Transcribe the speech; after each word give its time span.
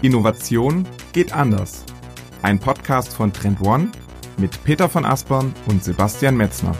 Innovation 0.00 0.86
geht 1.12 1.32
anders. 1.32 1.84
Ein 2.42 2.60
Podcast 2.60 3.12
von 3.12 3.32
Trend 3.32 3.60
One 3.62 3.90
mit 4.36 4.62
Peter 4.62 4.88
von 4.88 5.04
Aspern 5.04 5.52
und 5.66 5.82
Sebastian 5.82 6.36
Metzner. 6.36 6.76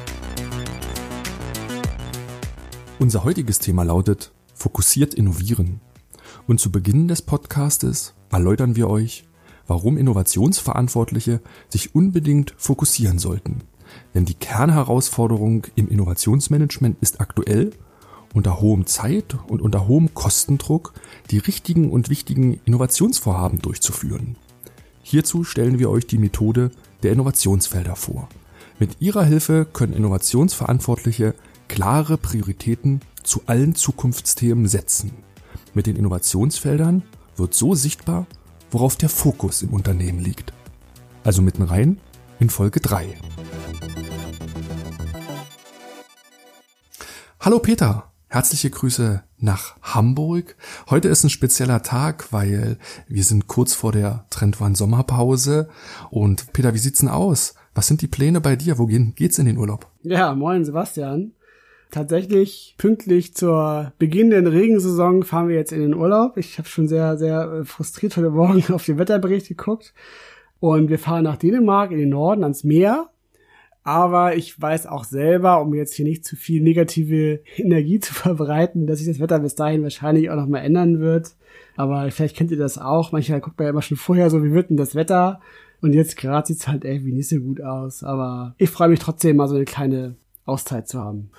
Unser 3.00 3.24
heutiges 3.24 3.58
Thema 3.58 3.82
lautet 3.82 4.30
Fokussiert 4.54 5.14
innovieren. 5.14 5.80
Und 6.46 6.60
zu 6.60 6.70
Beginn 6.70 7.08
des 7.08 7.22
Podcastes 7.22 8.14
erläutern 8.30 8.76
wir 8.76 8.88
euch, 8.88 9.24
warum 9.66 9.98
Innovationsverantwortliche 9.98 11.40
sich 11.68 11.96
unbedingt 11.96 12.54
fokussieren 12.56 13.18
sollten. 13.18 13.64
Denn 14.14 14.26
die 14.26 14.34
Kernherausforderung 14.34 15.66
im 15.74 15.88
Innovationsmanagement 15.88 16.98
ist 17.00 17.20
aktuell 17.20 17.72
unter 18.34 18.60
hohem 18.60 18.86
Zeit- 18.86 19.36
und 19.48 19.62
unter 19.62 19.88
hohem 19.88 20.14
Kostendruck 20.14 20.94
die 21.30 21.38
richtigen 21.38 21.90
und 21.90 22.08
wichtigen 22.08 22.60
Innovationsvorhaben 22.64 23.60
durchzuführen. 23.60 24.36
Hierzu 25.02 25.44
stellen 25.44 25.78
wir 25.78 25.90
euch 25.90 26.06
die 26.06 26.18
Methode 26.18 26.70
der 27.02 27.12
Innovationsfelder 27.12 27.96
vor. 27.96 28.28
Mit 28.78 29.00
ihrer 29.00 29.24
Hilfe 29.24 29.66
können 29.72 29.92
Innovationsverantwortliche 29.92 31.34
klare 31.66 32.16
Prioritäten 32.16 33.00
zu 33.22 33.42
allen 33.46 33.74
Zukunftsthemen 33.74 34.68
setzen. 34.68 35.12
Mit 35.74 35.86
den 35.86 35.96
Innovationsfeldern 35.96 37.02
wird 37.36 37.54
so 37.54 37.74
sichtbar, 37.74 38.26
worauf 38.70 38.96
der 38.96 39.08
Fokus 39.08 39.62
im 39.62 39.70
Unternehmen 39.70 40.20
liegt. 40.20 40.52
Also 41.24 41.42
mitten 41.42 41.62
rein 41.62 41.98
in 42.38 42.50
Folge 42.50 42.80
3. 42.80 43.16
Hallo 47.40 47.58
Peter, 47.60 48.07
Herzliche 48.30 48.68
Grüße 48.68 49.22
nach 49.38 49.76
Hamburg. 49.80 50.56
Heute 50.90 51.08
ist 51.08 51.24
ein 51.24 51.30
spezieller 51.30 51.82
Tag, 51.82 52.30
weil 52.30 52.76
wir 53.08 53.24
sind 53.24 53.46
kurz 53.46 53.72
vor 53.72 53.90
der 53.90 54.26
Trendwahn 54.28 54.74
Sommerpause. 54.74 55.70
Und 56.10 56.52
Peter, 56.52 56.74
wie 56.74 56.78
sieht's 56.78 57.00
denn 57.00 57.08
aus? 57.08 57.54
Was 57.74 57.86
sind 57.86 58.02
die 58.02 58.06
Pläne 58.06 58.42
bei 58.42 58.54
dir? 58.54 58.76
Wo 58.76 58.86
geht's 58.86 59.38
in 59.38 59.46
den 59.46 59.56
Urlaub? 59.56 59.86
Ja, 60.02 60.34
moin 60.34 60.66
Sebastian. 60.66 61.32
Tatsächlich 61.90 62.74
pünktlich 62.76 63.34
zur 63.34 63.94
beginnenden 63.98 64.46
Regensaison 64.46 65.22
fahren 65.22 65.48
wir 65.48 65.56
jetzt 65.56 65.72
in 65.72 65.80
den 65.80 65.94
Urlaub. 65.94 66.36
Ich 66.36 66.58
habe 66.58 66.68
schon 66.68 66.86
sehr, 66.86 67.16
sehr 67.16 67.64
frustriert 67.64 68.14
heute 68.18 68.28
Morgen 68.28 68.62
auf 68.74 68.84
den 68.84 68.98
Wetterbericht 68.98 69.48
geguckt. 69.48 69.94
Und 70.60 70.90
wir 70.90 70.98
fahren 70.98 71.24
nach 71.24 71.38
Dänemark 71.38 71.92
in 71.92 71.98
den 71.98 72.10
Norden 72.10 72.42
ans 72.42 72.62
Meer 72.62 73.08
aber 73.82 74.36
ich 74.36 74.60
weiß 74.60 74.86
auch 74.86 75.04
selber, 75.04 75.62
um 75.62 75.74
jetzt 75.74 75.94
hier 75.94 76.04
nicht 76.04 76.24
zu 76.24 76.36
viel 76.36 76.62
negative 76.62 77.40
Energie 77.56 78.00
zu 78.00 78.14
verbreiten, 78.14 78.86
dass 78.86 78.98
sich 78.98 79.08
das 79.08 79.20
Wetter 79.20 79.38
bis 79.40 79.54
dahin 79.54 79.82
wahrscheinlich 79.82 80.30
auch 80.30 80.36
noch 80.36 80.46
mal 80.46 80.58
ändern 80.58 81.00
wird. 81.00 81.36
Aber 81.76 82.10
vielleicht 82.10 82.36
kennt 82.36 82.50
ihr 82.50 82.58
das 82.58 82.78
auch. 82.78 83.12
Manchmal 83.12 83.40
guckt 83.40 83.58
man 83.58 83.66
ja 83.66 83.70
immer 83.70 83.82
schon 83.82 83.96
vorher 83.96 84.30
so, 84.30 84.42
wie 84.42 84.52
wird 84.52 84.70
denn 84.70 84.76
das 84.76 84.94
Wetter? 84.94 85.40
Und 85.80 85.94
jetzt 85.94 86.16
gerade 86.16 86.46
sieht's 86.46 86.66
halt 86.66 86.84
irgendwie 86.84 87.12
nicht 87.12 87.28
so 87.28 87.38
gut 87.38 87.60
aus. 87.62 88.02
Aber 88.02 88.54
ich 88.58 88.70
freue 88.70 88.88
mich 88.88 88.98
trotzdem 88.98 89.36
mal 89.36 89.48
so 89.48 89.54
eine 89.54 89.64
kleine 89.64 90.16
Auszeit 90.48 90.88
zu 90.88 91.00
haben. 91.00 91.30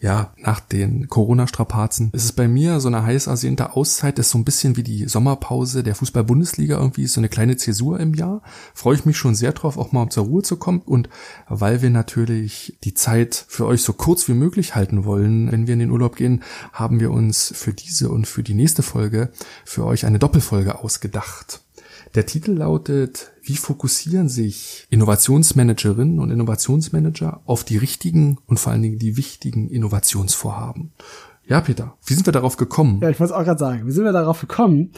Ja, 0.00 0.32
nach 0.36 0.60
den 0.60 1.08
Corona-Strapazen 1.08 2.10
ist 2.12 2.24
es 2.24 2.32
bei 2.32 2.48
mir 2.48 2.80
so 2.80 2.88
eine 2.88 3.04
heiß 3.04 3.26
ersehnte 3.26 3.74
Auszeit, 3.74 4.18
das 4.18 4.26
ist 4.26 4.32
so 4.32 4.38
ein 4.38 4.44
bisschen 4.44 4.76
wie 4.76 4.82
die 4.82 5.08
Sommerpause 5.08 5.82
der 5.82 5.94
Fußball-Bundesliga 5.94 6.78
irgendwie, 6.78 7.06
so 7.06 7.20
eine 7.20 7.28
kleine 7.28 7.56
Zäsur 7.56 8.00
im 8.00 8.14
Jahr. 8.14 8.42
Freue 8.74 8.96
ich 8.96 9.04
mich 9.04 9.16
schon 9.16 9.34
sehr 9.34 9.52
drauf, 9.52 9.78
auch 9.78 9.92
mal 9.92 10.08
zur 10.08 10.24
Ruhe 10.26 10.42
zu 10.42 10.56
kommen 10.56 10.80
und 10.80 11.08
weil 11.48 11.82
wir 11.82 11.90
natürlich 11.90 12.78
die 12.84 12.94
Zeit 12.94 13.44
für 13.48 13.66
euch 13.66 13.82
so 13.82 13.92
kurz 13.92 14.28
wie 14.28 14.34
möglich 14.34 14.74
halten 14.74 15.04
wollen, 15.04 15.50
wenn 15.52 15.66
wir 15.66 15.74
in 15.74 15.80
den 15.80 15.90
Urlaub 15.90 16.16
gehen, 16.16 16.42
haben 16.72 17.00
wir 17.00 17.10
uns 17.10 17.52
für 17.54 17.72
diese 17.72 18.10
und 18.10 18.26
für 18.26 18.42
die 18.42 18.54
nächste 18.54 18.82
Folge 18.82 19.30
für 19.64 19.84
euch 19.84 20.06
eine 20.06 20.18
Doppelfolge 20.18 20.78
ausgedacht. 20.78 21.60
Der 22.14 22.26
Titel 22.26 22.52
lautet, 22.52 23.32
wie 23.42 23.56
fokussieren 23.56 24.28
sich 24.28 24.86
Innovationsmanagerinnen 24.90 26.18
und 26.18 26.30
Innovationsmanager 26.30 27.42
auf 27.44 27.64
die 27.64 27.76
richtigen 27.76 28.38
und 28.46 28.58
vor 28.58 28.72
allen 28.72 28.82
Dingen 28.82 28.98
die 28.98 29.16
wichtigen 29.16 29.68
Innovationsvorhaben? 29.68 30.92
Ja, 31.46 31.60
Peter, 31.60 31.96
wie 32.04 32.14
sind 32.14 32.26
wir 32.26 32.32
darauf 32.32 32.56
gekommen? 32.56 33.00
Ja, 33.02 33.10
ich 33.10 33.20
wollte 33.20 33.32
es 33.32 33.38
auch 33.38 33.44
gerade 33.44 33.58
sagen. 33.58 33.86
Wie 33.86 33.92
sind 33.92 34.04
wir 34.04 34.12
darauf 34.12 34.40
gekommen? 34.40 34.92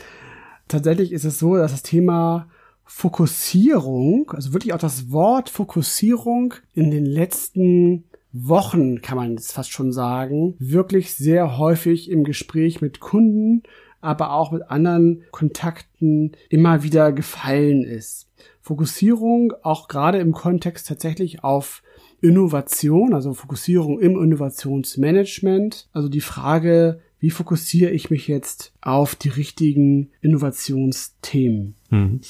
Tatsächlich 0.69 1.13
ist 1.13 1.25
es 1.25 1.39
so, 1.39 1.57
dass 1.57 1.73
das 1.73 1.83
Thema 1.83 2.49
Fokussierung, 2.85 4.31
also 4.31 4.53
wirklich 4.53 4.73
auch 4.73 4.79
das 4.79 5.11
Wort 5.11 5.51
Fokussierung 5.51 6.55
in 6.75 6.91
den 6.91 7.05
letzten 7.05 8.05
Wochen, 8.33 9.03
kann 9.03 9.17
man 9.17 9.33
jetzt 9.33 9.53
fast 9.53 9.73
schon 9.73 9.93
sagen, 9.93 10.55
wirklich 10.59 11.15
sehr 11.15 11.59
häufig 11.59 12.11
im 12.11 12.25
Gespräch 12.25 12.81
mit 12.81 13.01
Kunden 13.01 13.63
aber 14.01 14.33
auch 14.33 14.53
mit 14.53 14.71
anderen 14.71 15.25
Kontakten 15.31 16.33
immer 16.49 16.83
wieder 16.83 17.13
gefallen 17.13 17.85
ist. 17.85 18.29
Fokussierung 18.61 19.53
auch 19.63 19.89
gerade 19.89 20.19
im 20.19 20.33
Kontext 20.33 20.89
tatsächlich 20.89 21.43
auf 21.43 21.83
Innovation, 22.21 23.15
also 23.15 23.33
Fokussierung 23.33 24.01
im 24.01 24.23
Innovationsmanagement, 24.23 25.89
also 25.93 26.09
die 26.09 26.21
Frage, 26.21 27.01
wie 27.21 27.31
fokussiere 27.31 27.91
ich 27.91 28.11
mich 28.11 28.29
jetzt 28.29 28.73
auf 28.81 29.15
die 29.15 29.29
richtigen 29.29 30.11
Innovationsthemen? 30.21 31.75
Mhm. 31.91 32.21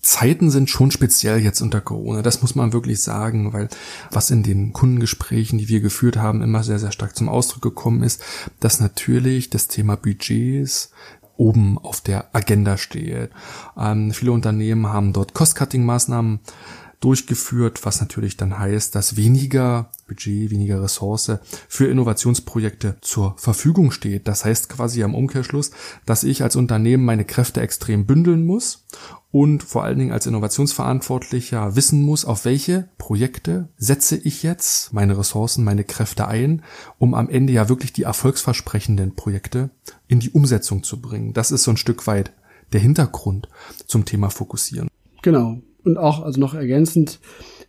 Zeiten 0.00 0.50
sind 0.50 0.70
schon 0.70 0.90
speziell 0.90 1.38
jetzt 1.38 1.60
unter 1.60 1.80
Corona. 1.80 2.22
Das 2.22 2.40
muss 2.40 2.54
man 2.54 2.72
wirklich 2.72 3.02
sagen, 3.02 3.52
weil 3.52 3.68
was 4.10 4.30
in 4.30 4.42
den 4.42 4.72
Kundengesprächen, 4.72 5.58
die 5.58 5.68
wir 5.68 5.80
geführt 5.80 6.16
haben, 6.16 6.42
immer 6.42 6.62
sehr, 6.62 6.78
sehr 6.78 6.92
stark 6.92 7.16
zum 7.16 7.28
Ausdruck 7.28 7.62
gekommen 7.62 8.02
ist, 8.02 8.22
dass 8.60 8.80
natürlich 8.80 9.50
das 9.50 9.68
Thema 9.68 9.96
Budgets 9.96 10.90
oben 11.36 11.78
auf 11.78 12.00
der 12.02 12.34
Agenda 12.34 12.76
steht. 12.76 13.30
Ähm, 13.76 14.12
viele 14.12 14.32
Unternehmen 14.32 14.88
haben 14.88 15.12
dort 15.14 15.32
Cost-Cutting-Maßnahmen 15.32 16.40
durchgeführt, 17.00 17.84
was 17.84 18.00
natürlich 18.00 18.36
dann 18.36 18.58
heißt, 18.58 18.94
dass 18.94 19.16
weniger 19.16 19.90
Budget, 20.06 20.50
weniger 20.50 20.82
Ressource 20.82 21.32
für 21.68 21.86
Innovationsprojekte 21.86 22.98
zur 23.00 23.34
Verfügung 23.38 23.90
steht. 23.90 24.28
Das 24.28 24.44
heißt 24.44 24.68
quasi 24.68 25.02
am 25.02 25.14
Umkehrschluss, 25.14 25.70
dass 26.04 26.24
ich 26.24 26.42
als 26.42 26.56
Unternehmen 26.56 27.04
meine 27.04 27.24
Kräfte 27.24 27.62
extrem 27.62 28.06
bündeln 28.06 28.44
muss 28.44 28.86
und 29.32 29.62
vor 29.62 29.84
allen 29.84 29.98
Dingen 29.98 30.12
als 30.12 30.26
Innovationsverantwortlicher 30.26 31.74
wissen 31.74 32.02
muss, 32.02 32.24
auf 32.24 32.44
welche 32.44 32.88
Projekte 32.98 33.68
setze 33.78 34.16
ich 34.16 34.42
jetzt 34.42 34.92
meine 34.92 35.16
Ressourcen, 35.16 35.64
meine 35.64 35.84
Kräfte 35.84 36.28
ein, 36.28 36.62
um 36.98 37.14
am 37.14 37.30
Ende 37.30 37.52
ja 37.52 37.68
wirklich 37.68 37.92
die 37.92 38.02
erfolgsversprechenden 38.02 39.14
Projekte 39.14 39.70
in 40.06 40.20
die 40.20 40.30
Umsetzung 40.30 40.82
zu 40.82 41.00
bringen. 41.00 41.32
Das 41.32 41.50
ist 41.50 41.64
so 41.64 41.70
ein 41.70 41.76
Stück 41.76 42.06
weit 42.06 42.32
der 42.72 42.80
Hintergrund 42.80 43.48
zum 43.86 44.04
Thema 44.04 44.30
Fokussieren. 44.30 44.88
Genau. 45.22 45.62
Und 45.84 45.96
auch, 45.96 46.22
also 46.22 46.40
noch 46.40 46.54
ergänzend, 46.54 47.20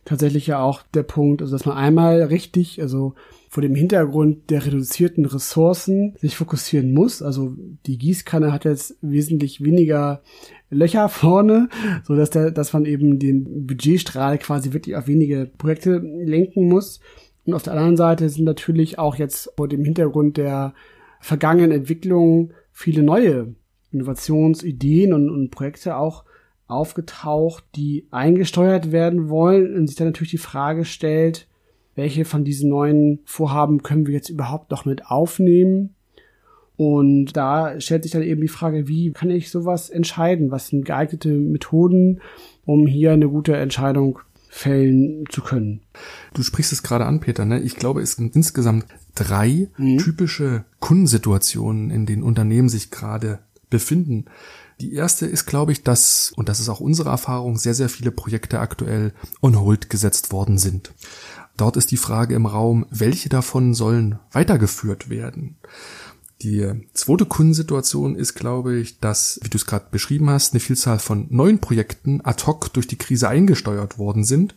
tatsächlich 0.04 0.46
ja 0.46 0.60
auch 0.60 0.82
der 0.94 1.04
Punkt, 1.04 1.42
also 1.42 1.54
dass 1.54 1.64
man 1.66 1.76
einmal 1.76 2.22
richtig, 2.22 2.80
also 2.80 3.14
vor 3.48 3.62
dem 3.62 3.74
Hintergrund 3.74 4.50
der 4.50 4.64
reduzierten 4.64 5.26
Ressourcen 5.26 6.14
sich 6.18 6.36
fokussieren 6.36 6.92
muss. 6.94 7.20
Also 7.20 7.54
die 7.86 7.98
Gießkanne 7.98 8.50
hat 8.50 8.64
jetzt 8.64 8.96
wesentlich 9.02 9.62
weniger 9.62 10.22
Löcher 10.70 11.08
vorne, 11.10 11.68
so 12.04 12.16
dass 12.16 12.30
der, 12.30 12.50
dass 12.50 12.72
man 12.72 12.86
eben 12.86 13.18
den 13.18 13.66
Budgetstrahl 13.66 14.38
quasi 14.38 14.72
wirklich 14.72 14.96
auf 14.96 15.06
wenige 15.06 15.50
Projekte 15.58 15.98
lenken 15.98 16.66
muss. 16.66 17.00
Und 17.44 17.54
auf 17.54 17.62
der 17.62 17.74
anderen 17.74 17.96
Seite 17.96 18.28
sind 18.28 18.44
natürlich 18.44 18.98
auch 18.98 19.16
jetzt 19.16 19.50
vor 19.56 19.68
dem 19.68 19.84
Hintergrund 19.84 20.38
der 20.38 20.72
vergangenen 21.20 21.72
Entwicklungen 21.72 22.54
viele 22.72 23.02
neue 23.02 23.54
Innovationsideen 23.90 25.12
und, 25.12 25.28
und 25.28 25.50
Projekte 25.50 25.96
auch 25.96 26.24
aufgetaucht, 26.72 27.64
die 27.76 28.06
eingesteuert 28.10 28.92
werden 28.92 29.28
wollen 29.28 29.74
und 29.76 29.86
sich 29.86 29.96
dann 29.96 30.08
natürlich 30.08 30.30
die 30.30 30.38
Frage 30.38 30.84
stellt, 30.84 31.46
welche 31.94 32.24
von 32.24 32.44
diesen 32.44 32.70
neuen 32.70 33.20
Vorhaben 33.24 33.82
können 33.82 34.06
wir 34.06 34.14
jetzt 34.14 34.30
überhaupt 34.30 34.70
noch 34.70 34.84
mit 34.84 35.06
aufnehmen? 35.06 35.94
Und 36.76 37.36
da 37.36 37.78
stellt 37.80 38.02
sich 38.02 38.12
dann 38.12 38.22
eben 38.22 38.40
die 38.40 38.48
Frage, 38.48 38.88
wie 38.88 39.12
kann 39.12 39.30
ich 39.30 39.50
sowas 39.50 39.90
entscheiden? 39.90 40.50
Was 40.50 40.68
sind 40.68 40.84
geeignete 40.84 41.28
Methoden, 41.28 42.20
um 42.64 42.86
hier 42.86 43.12
eine 43.12 43.28
gute 43.28 43.56
Entscheidung 43.56 44.18
fällen 44.48 45.24
zu 45.28 45.42
können? 45.42 45.82
Du 46.34 46.42
sprichst 46.42 46.72
es 46.72 46.82
gerade 46.82 47.04
an, 47.04 47.20
Peter. 47.20 47.44
Ne? 47.44 47.60
Ich 47.60 47.76
glaube, 47.76 48.00
es 48.00 48.12
sind 48.12 48.34
insgesamt 48.34 48.86
drei 49.14 49.68
mhm. 49.76 49.98
typische 49.98 50.64
Kundensituationen, 50.80 51.90
in 51.90 52.06
denen 52.06 52.22
Unternehmen 52.22 52.68
sich 52.68 52.90
gerade 52.90 53.40
befinden. 53.70 54.24
Die 54.82 54.94
erste 54.94 55.26
ist, 55.26 55.46
glaube 55.46 55.70
ich, 55.70 55.84
dass, 55.84 56.32
und 56.34 56.48
das 56.48 56.58
ist 56.58 56.68
auch 56.68 56.80
unsere 56.80 57.10
Erfahrung, 57.10 57.56
sehr, 57.56 57.72
sehr 57.72 57.88
viele 57.88 58.10
Projekte 58.10 58.58
aktuell 58.58 59.12
on 59.40 59.60
hold 59.60 59.88
gesetzt 59.90 60.32
worden 60.32 60.58
sind. 60.58 60.92
Dort 61.56 61.76
ist 61.76 61.92
die 61.92 61.96
Frage 61.96 62.34
im 62.34 62.46
Raum, 62.46 62.86
welche 62.90 63.28
davon 63.28 63.74
sollen 63.74 64.18
weitergeführt 64.32 65.08
werden? 65.08 65.54
Die 66.40 66.68
zweite 66.94 67.26
Kundensituation 67.26 68.16
ist, 68.16 68.34
glaube 68.34 68.76
ich, 68.76 68.98
dass, 68.98 69.38
wie 69.44 69.50
du 69.50 69.56
es 69.56 69.66
gerade 69.66 69.86
beschrieben 69.92 70.28
hast, 70.28 70.52
eine 70.52 70.58
Vielzahl 70.58 70.98
von 70.98 71.28
neuen 71.30 71.60
Projekten 71.60 72.20
ad 72.24 72.44
hoc 72.44 72.72
durch 72.72 72.88
die 72.88 72.98
Krise 72.98 73.28
eingesteuert 73.28 73.98
worden 73.98 74.24
sind. 74.24 74.56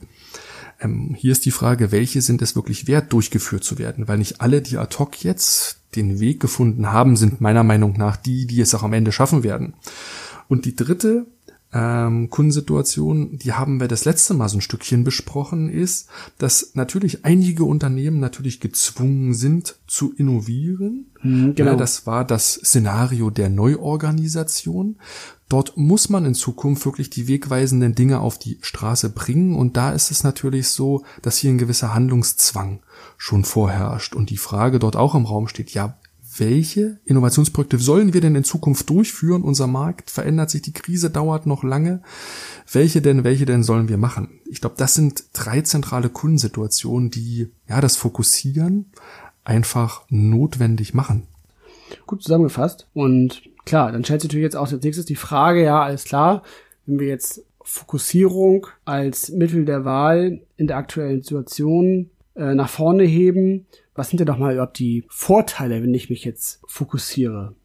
Ähm, 0.80 1.16
hier 1.16 1.34
ist 1.34 1.46
die 1.46 1.52
Frage, 1.52 1.92
welche 1.92 2.24
sind 2.24 2.42
es 2.42 2.56
wirklich 2.56 2.88
wert, 2.88 3.14
durchgeführt 3.14 3.64
zu 3.64 3.78
werden? 3.78 4.08
Weil 4.08 4.18
nicht 4.18 4.42
alle, 4.42 4.64
die 4.64 4.80
ad 4.80 4.98
hoc 4.98 5.24
jetzt 5.24 5.78
den 5.96 6.20
Weg 6.20 6.40
gefunden 6.40 6.92
haben, 6.92 7.16
sind 7.16 7.42
meiner 7.42 7.64
Meinung 7.64 7.98
nach 7.98 8.18
die, 8.18 8.48
die 8.48 8.62
es 8.62 8.76
auch 8.76 8.84
am 8.84 8.94
Ende 8.94 9.12
schaffen 9.12 9.44
werden. 9.44 9.74
Und 10.48 10.66
die 10.66 10.76
dritte 10.76 11.26
ähm, 11.76 12.30
Kundensituation, 12.30 13.38
die 13.38 13.52
haben 13.52 13.82
wir 13.82 13.90
das 13.90 14.06
letzte 14.06 14.34
Mal 14.34 14.48
so 14.48 14.58
ein 14.58 14.62
Stückchen 14.62 15.04
besprochen, 15.04 15.70
ist, 15.70 16.08
dass 16.38 16.72
natürlich 16.74 17.26
einige 17.26 17.66
Unternehmen 17.66 18.22
natürlich 18.22 18.62
gezwungen 18.62 19.34
sind 19.34 19.76
zu 19.86 20.14
innovieren. 20.14 21.08
Mhm, 21.22 21.54
genau. 21.56 21.72
Ja, 21.72 21.76
das 21.76 22.08
war 22.08 22.24
das 22.24 22.54
Szenario 22.54 23.30
der 23.30 23.50
Neuorganisation. 23.50 24.96
Dort 25.50 25.76
muss 25.76 26.08
man 26.08 26.24
in 26.24 26.34
Zukunft 26.34 26.86
wirklich 26.86 27.10
die 27.10 27.28
wegweisenden 27.28 27.94
Dinge 27.94 28.22
auf 28.22 28.40
die 28.40 28.58
Straße 28.62 29.10
bringen 29.10 29.54
und 29.54 29.76
da 29.76 29.92
ist 29.92 30.12
es 30.12 30.24
natürlich 30.24 30.70
so, 30.70 31.04
dass 31.22 31.38
hier 31.38 31.52
ein 31.52 31.58
gewisser 31.58 31.94
Handlungszwang 31.94 32.80
schon 33.18 33.44
vorherrscht 33.44 34.16
und 34.16 34.30
die 34.30 34.38
Frage 34.38 34.80
dort 34.80 34.96
auch 34.96 35.14
im 35.14 35.26
Raum 35.26 35.50
steht, 35.50 35.72
ja, 35.72 35.98
welche 36.38 37.00
Innovationsprojekte 37.06 37.78
sollen 37.78 38.14
wir 38.14 38.22
denn 38.22 38.36
in 38.36 38.44
Zukunft 38.44 38.90
durchführen? 38.90 39.44
Unser 39.44 39.68
Markt 39.68 40.10
verändert 40.12 40.50
sich, 40.50 40.62
die 40.62 40.74
Krise 40.74 41.10
dauert 41.10 41.46
noch 41.46 41.64
lange. 41.64 42.02
Welche 42.72 43.02
denn, 43.02 43.24
welche 43.24 43.46
denn 43.46 43.64
sollen 43.64 43.90
wir 43.90 43.98
machen? 43.98 44.40
Ich 44.50 44.62
glaube, 44.62 44.76
das 44.78 44.96
sind 44.96 45.26
drei 45.34 45.62
zentrale 45.62 46.10
Kundensituationen, 46.10 47.10
die 47.10 47.50
ja 47.68 47.80
das 47.80 47.96
Fokussieren 47.96 48.88
einfach 49.44 50.04
notwendig 50.10 50.94
machen. 50.94 51.28
Gut 52.06 52.24
zusammengefasst. 52.24 52.88
Und 52.94 53.44
klar, 53.66 53.92
dann 53.92 54.04
stellt 54.04 54.22
sich 54.22 54.30
natürlich 54.30 54.46
jetzt 54.46 54.58
auch 54.58 54.72
als 54.72 54.84
nächstes 54.84 55.06
die 55.06 55.16
Frage, 55.16 55.64
ja, 55.64 55.84
alles 55.84 56.04
klar, 56.04 56.44
wenn 56.86 57.00
wir 57.00 57.08
jetzt 57.08 57.44
Fokussierung 57.64 58.68
als 58.84 59.30
Mittel 59.30 59.66
der 59.66 59.86
Wahl 59.86 60.42
in 60.58 60.68
der 60.68 60.78
aktuellen 60.78 61.22
Situation 61.22 62.10
äh, 62.36 62.54
nach 62.54 62.70
vorne 62.70 63.04
heben, 63.04 63.66
was 63.96 64.10
sind 64.10 64.20
denn 64.20 64.28
doch 64.28 64.38
mal 64.38 64.54
überhaupt 64.54 64.78
die 64.78 65.06
Vorteile, 65.10 65.82
wenn 65.82 65.94
ich 65.94 66.10
mich 66.10 66.24
jetzt 66.24 66.60
fokussiere? 66.68 67.56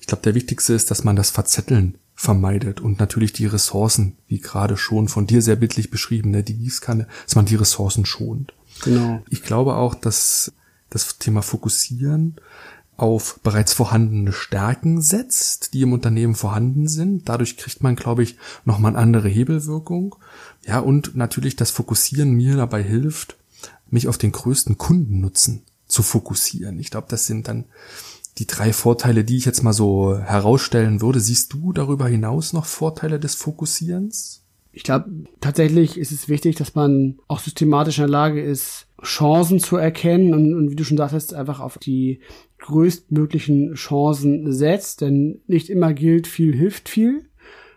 Ich 0.00 0.06
glaube, 0.06 0.22
der 0.22 0.34
wichtigste 0.34 0.74
ist, 0.74 0.90
dass 0.90 1.04
man 1.04 1.16
das 1.16 1.30
Verzetteln 1.30 1.98
vermeidet 2.14 2.80
und 2.80 3.00
natürlich 3.00 3.32
die 3.32 3.46
Ressourcen, 3.46 4.16
wie 4.28 4.38
gerade 4.38 4.76
schon 4.76 5.08
von 5.08 5.26
dir 5.26 5.42
sehr 5.42 5.56
bildlich 5.56 5.90
beschrieben, 5.90 6.30
ne, 6.30 6.42
die 6.42 6.56
Gießkanne, 6.56 7.08
dass 7.24 7.34
man 7.34 7.46
die 7.46 7.56
Ressourcen 7.56 8.04
schont. 8.04 8.52
Genau. 8.84 9.22
Ich 9.28 9.42
glaube 9.42 9.74
auch, 9.74 9.94
dass 9.94 10.52
das 10.90 11.18
Thema 11.18 11.42
Fokussieren 11.42 12.36
auf 12.96 13.40
bereits 13.42 13.72
vorhandene 13.72 14.32
Stärken 14.32 15.00
setzt, 15.00 15.74
die 15.74 15.82
im 15.82 15.92
Unternehmen 15.92 16.34
vorhanden 16.34 16.86
sind. 16.86 17.28
Dadurch 17.28 17.56
kriegt 17.56 17.82
man, 17.82 17.96
glaube 17.96 18.22
ich, 18.22 18.36
nochmal 18.64 18.92
eine 18.92 18.98
andere 18.98 19.28
Hebelwirkung. 19.28 20.14
Ja, 20.66 20.78
und 20.78 21.16
natürlich 21.16 21.56
das 21.56 21.70
Fokussieren 21.70 22.32
mir 22.32 22.56
dabei 22.56 22.82
hilft, 22.82 23.36
mich 23.92 24.08
auf 24.08 24.18
den 24.18 24.32
größten 24.32 24.78
Kundennutzen 24.78 25.62
zu 25.86 26.02
fokussieren. 26.02 26.78
Ich 26.78 26.90
glaube, 26.90 27.06
das 27.10 27.26
sind 27.26 27.48
dann 27.48 27.66
die 28.38 28.46
drei 28.46 28.72
Vorteile, 28.72 29.24
die 29.24 29.36
ich 29.36 29.44
jetzt 29.44 29.62
mal 29.62 29.74
so 29.74 30.16
herausstellen 30.16 31.00
würde. 31.00 31.20
Siehst 31.20 31.52
du 31.52 31.72
darüber 31.72 32.08
hinaus 32.08 32.52
noch 32.52 32.64
Vorteile 32.64 33.20
des 33.20 33.34
Fokussierens? 33.34 34.42
Ich 34.72 34.84
glaube, 34.84 35.10
tatsächlich 35.40 35.98
ist 35.98 36.12
es 36.12 36.30
wichtig, 36.30 36.56
dass 36.56 36.74
man 36.74 37.18
auch 37.28 37.40
systematisch 37.40 37.98
in 37.98 38.04
der 38.04 38.10
Lage 38.10 38.42
ist, 38.42 38.86
Chancen 39.02 39.60
zu 39.60 39.76
erkennen 39.76 40.32
und, 40.32 40.54
und 40.54 40.70
wie 40.70 40.76
du 40.76 40.84
schon 40.84 40.96
sagtest, 40.96 41.34
einfach 41.34 41.60
auf 41.60 41.76
die 41.76 42.20
größtmöglichen 42.58 43.74
Chancen 43.74 44.50
setzt. 44.50 45.02
Denn 45.02 45.42
nicht 45.46 45.68
immer 45.68 45.92
gilt, 45.92 46.26
viel 46.26 46.56
hilft 46.56 46.88
viel. 46.88 47.26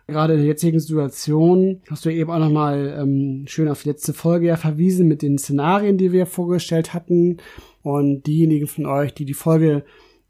Gerade 0.08 0.34
in 0.34 0.40
der 0.40 0.48
jetzigen 0.48 0.80
Situation 0.80 1.82
hast 1.90 2.06
du 2.06 2.10
eben 2.10 2.30
auch 2.30 2.40
nochmal 2.40 2.96
ähm, 3.00 3.46
schön 3.48 3.68
auf 3.68 3.82
die 3.82 3.90
letzte 3.90 4.14
Folge 4.14 4.48
ja 4.48 4.56
verwiesen 4.56 5.08
mit 5.08 5.24
den 5.24 5.40
Szenarien, 5.40 5.98
die 5.98 6.12
wir 6.12 6.28
vorgestellt 6.28 6.94
hatten. 6.94 7.38
Und 7.82 8.28
diejenigen 8.28 8.68
von 8.68 8.86
euch, 8.86 9.14
die 9.14 9.26
die 9.26 9.34
Folge 9.34 9.84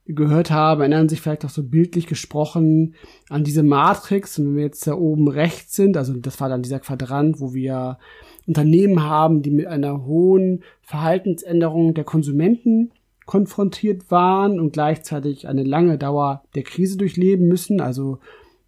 gehört 0.07 0.51
haben, 0.51 0.81
erinnern 0.81 1.09
sich 1.09 1.19
vielleicht 1.19 1.45
auch 1.45 1.49
so 1.49 1.63
bildlich 1.63 2.07
gesprochen 2.07 2.95
an 3.29 3.43
diese 3.43 3.63
Matrix. 3.63 4.37
Und 4.37 4.47
wenn 4.47 4.55
wir 4.55 4.63
jetzt 4.63 4.87
da 4.87 4.93
oben 4.93 5.27
rechts 5.27 5.75
sind, 5.75 5.97
also 5.97 6.13
das 6.13 6.39
war 6.39 6.47
dann 6.47 6.61
dieser 6.61 6.79
Quadrant, 6.79 7.41
wo 7.41 7.53
wir 7.53 7.97
Unternehmen 8.47 9.03
haben, 9.03 9.41
die 9.41 9.51
mit 9.51 9.67
einer 9.67 10.05
hohen 10.05 10.63
Verhaltensänderung 10.81 11.93
der 11.95 12.03
Konsumenten 12.03 12.91
konfrontiert 13.25 14.11
waren 14.11 14.59
und 14.59 14.71
gleichzeitig 14.71 15.47
eine 15.47 15.63
lange 15.63 15.97
Dauer 15.97 16.43
der 16.53 16.63
Krise 16.63 16.97
durchleben 16.97 17.47
müssen, 17.47 17.81
also 17.81 18.19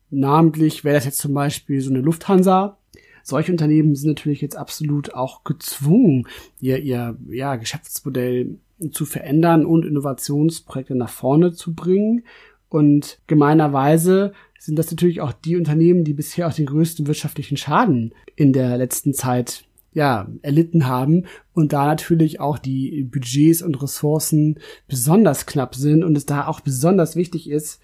Namentlich 0.09 0.83
wäre 0.83 0.95
das 0.95 1.05
jetzt 1.05 1.19
zum 1.19 1.33
Beispiel 1.33 1.81
so 1.81 1.89
eine 1.89 2.01
Lufthansa. 2.01 2.77
Solche 3.23 3.51
Unternehmen 3.51 3.95
sind 3.95 4.09
natürlich 4.09 4.41
jetzt 4.41 4.55
absolut 4.55 5.13
auch 5.13 5.43
gezwungen, 5.43 6.27
ihr, 6.61 6.79
ihr 6.79 7.17
ja, 7.29 7.57
Geschäftsmodell 7.57 8.57
zu 8.91 9.05
verändern 9.05 9.65
und 9.65 9.85
Innovationsprojekte 9.85 10.95
nach 10.95 11.09
vorne 11.09 11.51
zu 11.51 11.73
bringen. 11.73 12.23
Und 12.69 13.19
gemeinerweise 13.27 14.33
sind 14.59 14.77
das 14.77 14.91
natürlich 14.91 15.21
auch 15.21 15.33
die 15.33 15.55
Unternehmen, 15.55 16.03
die 16.03 16.13
bisher 16.13 16.47
auch 16.47 16.53
den 16.53 16.65
größten 16.65 17.07
wirtschaftlichen 17.07 17.57
Schaden 17.57 18.13
in 18.35 18.53
der 18.53 18.77
letzten 18.77 19.13
Zeit 19.13 19.65
ja, 19.93 20.27
erlitten 20.43 20.85
haben 20.85 21.25
und 21.53 21.73
da 21.73 21.85
natürlich 21.85 22.39
auch 22.39 22.59
die 22.59 23.03
Budgets 23.03 23.63
und 23.63 23.81
Ressourcen 23.81 24.59
besonders 24.87 25.47
knapp 25.47 25.73
sind 25.73 26.03
und 26.03 26.15
es 26.15 26.27
da 26.27 26.45
auch 26.45 26.59
besonders 26.59 27.15
wichtig 27.15 27.49
ist, 27.49 27.81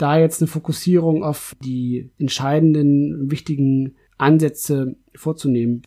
da 0.00 0.18
jetzt 0.18 0.40
eine 0.40 0.48
Fokussierung 0.48 1.22
auf 1.22 1.54
die 1.62 2.10
entscheidenden, 2.18 3.30
wichtigen 3.30 3.94
Ansätze 4.18 4.96
vorzunehmen. 5.14 5.82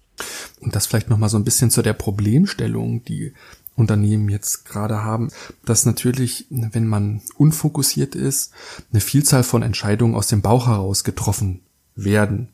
Und 0.62 0.76
das 0.76 0.88
vielleicht 0.88 1.10
nochmal 1.10 1.30
so 1.30 1.38
ein 1.38 1.44
bisschen 1.44 1.72
zu 1.72 1.82
der 1.82 1.94
Problemstellung, 1.94 3.04
die 3.04 3.34
Unternehmen 3.76 4.30
jetzt 4.30 4.66
gerade 4.66 5.04
haben, 5.04 5.30
dass 5.66 5.86
natürlich, 5.86 6.46
wenn 6.50 6.88
man 6.88 7.22
unfokussiert 7.38 8.16
ist, 8.16 8.54
eine 8.92 9.02
Vielzahl 9.02 9.44
von 9.44 9.64
Entscheidungen 9.64 10.16
aus 10.16 10.28
dem 10.28 10.42
Bauch 10.42 10.68
heraus 10.68 11.04
getroffen 11.04 11.62
werden. 11.96 12.50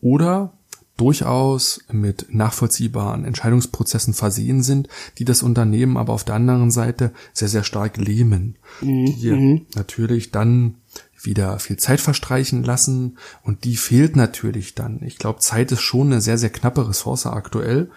Oder 0.00 0.52
durchaus 0.96 1.80
mit 1.90 2.26
nachvollziehbaren 2.30 3.24
Entscheidungsprozessen 3.24 4.14
versehen 4.14 4.62
sind, 4.62 4.88
die 5.18 5.24
das 5.24 5.42
Unternehmen 5.42 5.96
aber 5.96 6.12
auf 6.12 6.24
der 6.24 6.36
anderen 6.36 6.70
Seite 6.70 7.12
sehr, 7.32 7.48
sehr 7.48 7.64
stark 7.64 7.96
lähmen. 7.96 8.56
Mhm. 8.80 9.06
Die 9.06 9.30
mhm. 9.30 9.66
natürlich 9.74 10.30
dann 10.30 10.76
wieder 11.24 11.58
viel 11.58 11.76
Zeit 11.78 12.00
verstreichen 12.00 12.62
lassen 12.62 13.18
und 13.42 13.64
die 13.64 13.76
fehlt 13.76 14.14
natürlich 14.14 14.74
dann. 14.74 15.00
Ich 15.02 15.18
glaube, 15.18 15.40
Zeit 15.40 15.72
ist 15.72 15.80
schon 15.80 16.08
eine 16.12 16.20
sehr, 16.20 16.38
sehr 16.38 16.50
knappe 16.50 16.88
Ressource 16.88 17.26
aktuell 17.26 17.90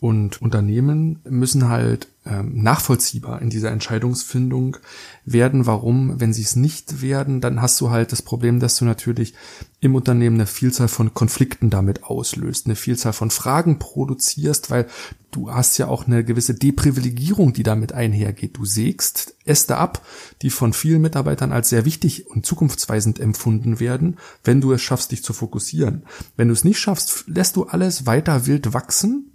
und 0.00 0.40
Unternehmen 0.40 1.20
müssen 1.28 1.68
halt 1.68 2.08
nachvollziehbar 2.24 3.40
in 3.40 3.48
dieser 3.48 3.70
Entscheidungsfindung 3.70 4.76
werden. 5.24 5.64
Warum? 5.64 6.20
Wenn 6.20 6.34
sie 6.34 6.42
es 6.42 6.54
nicht 6.54 7.00
werden, 7.00 7.40
dann 7.40 7.62
hast 7.62 7.80
du 7.80 7.90
halt 7.90 8.12
das 8.12 8.20
Problem, 8.20 8.60
dass 8.60 8.76
du 8.76 8.84
natürlich 8.84 9.32
im 9.80 9.94
Unternehmen 9.94 10.36
eine 10.36 10.46
Vielzahl 10.46 10.88
von 10.88 11.14
Konflikten 11.14 11.70
damit 11.70 12.04
auslöst, 12.04 12.66
eine 12.66 12.76
Vielzahl 12.76 13.14
von 13.14 13.30
Fragen 13.30 13.78
produzierst, 13.78 14.70
weil 14.70 14.86
du 15.30 15.50
hast 15.50 15.78
ja 15.78 15.88
auch 15.88 16.06
eine 16.06 16.22
gewisse 16.22 16.52
Deprivilegierung, 16.52 17.54
die 17.54 17.62
damit 17.62 17.94
einhergeht. 17.94 18.58
Du 18.58 18.66
sägst 18.66 19.34
Äste 19.46 19.78
ab, 19.78 20.04
die 20.42 20.50
von 20.50 20.74
vielen 20.74 21.00
Mitarbeitern 21.00 21.52
als 21.52 21.70
sehr 21.70 21.86
wichtig 21.86 22.28
und 22.28 22.44
zukunftsweisend 22.44 23.18
empfunden 23.18 23.80
werden, 23.80 24.18
wenn 24.44 24.60
du 24.60 24.72
es 24.72 24.82
schaffst, 24.82 25.12
dich 25.12 25.24
zu 25.24 25.32
fokussieren. 25.32 26.04
Wenn 26.36 26.48
du 26.48 26.52
es 26.52 26.64
nicht 26.64 26.78
schaffst, 26.78 27.24
lässt 27.26 27.56
du 27.56 27.64
alles 27.64 28.04
weiter 28.04 28.46
wild 28.46 28.74
wachsen 28.74 29.32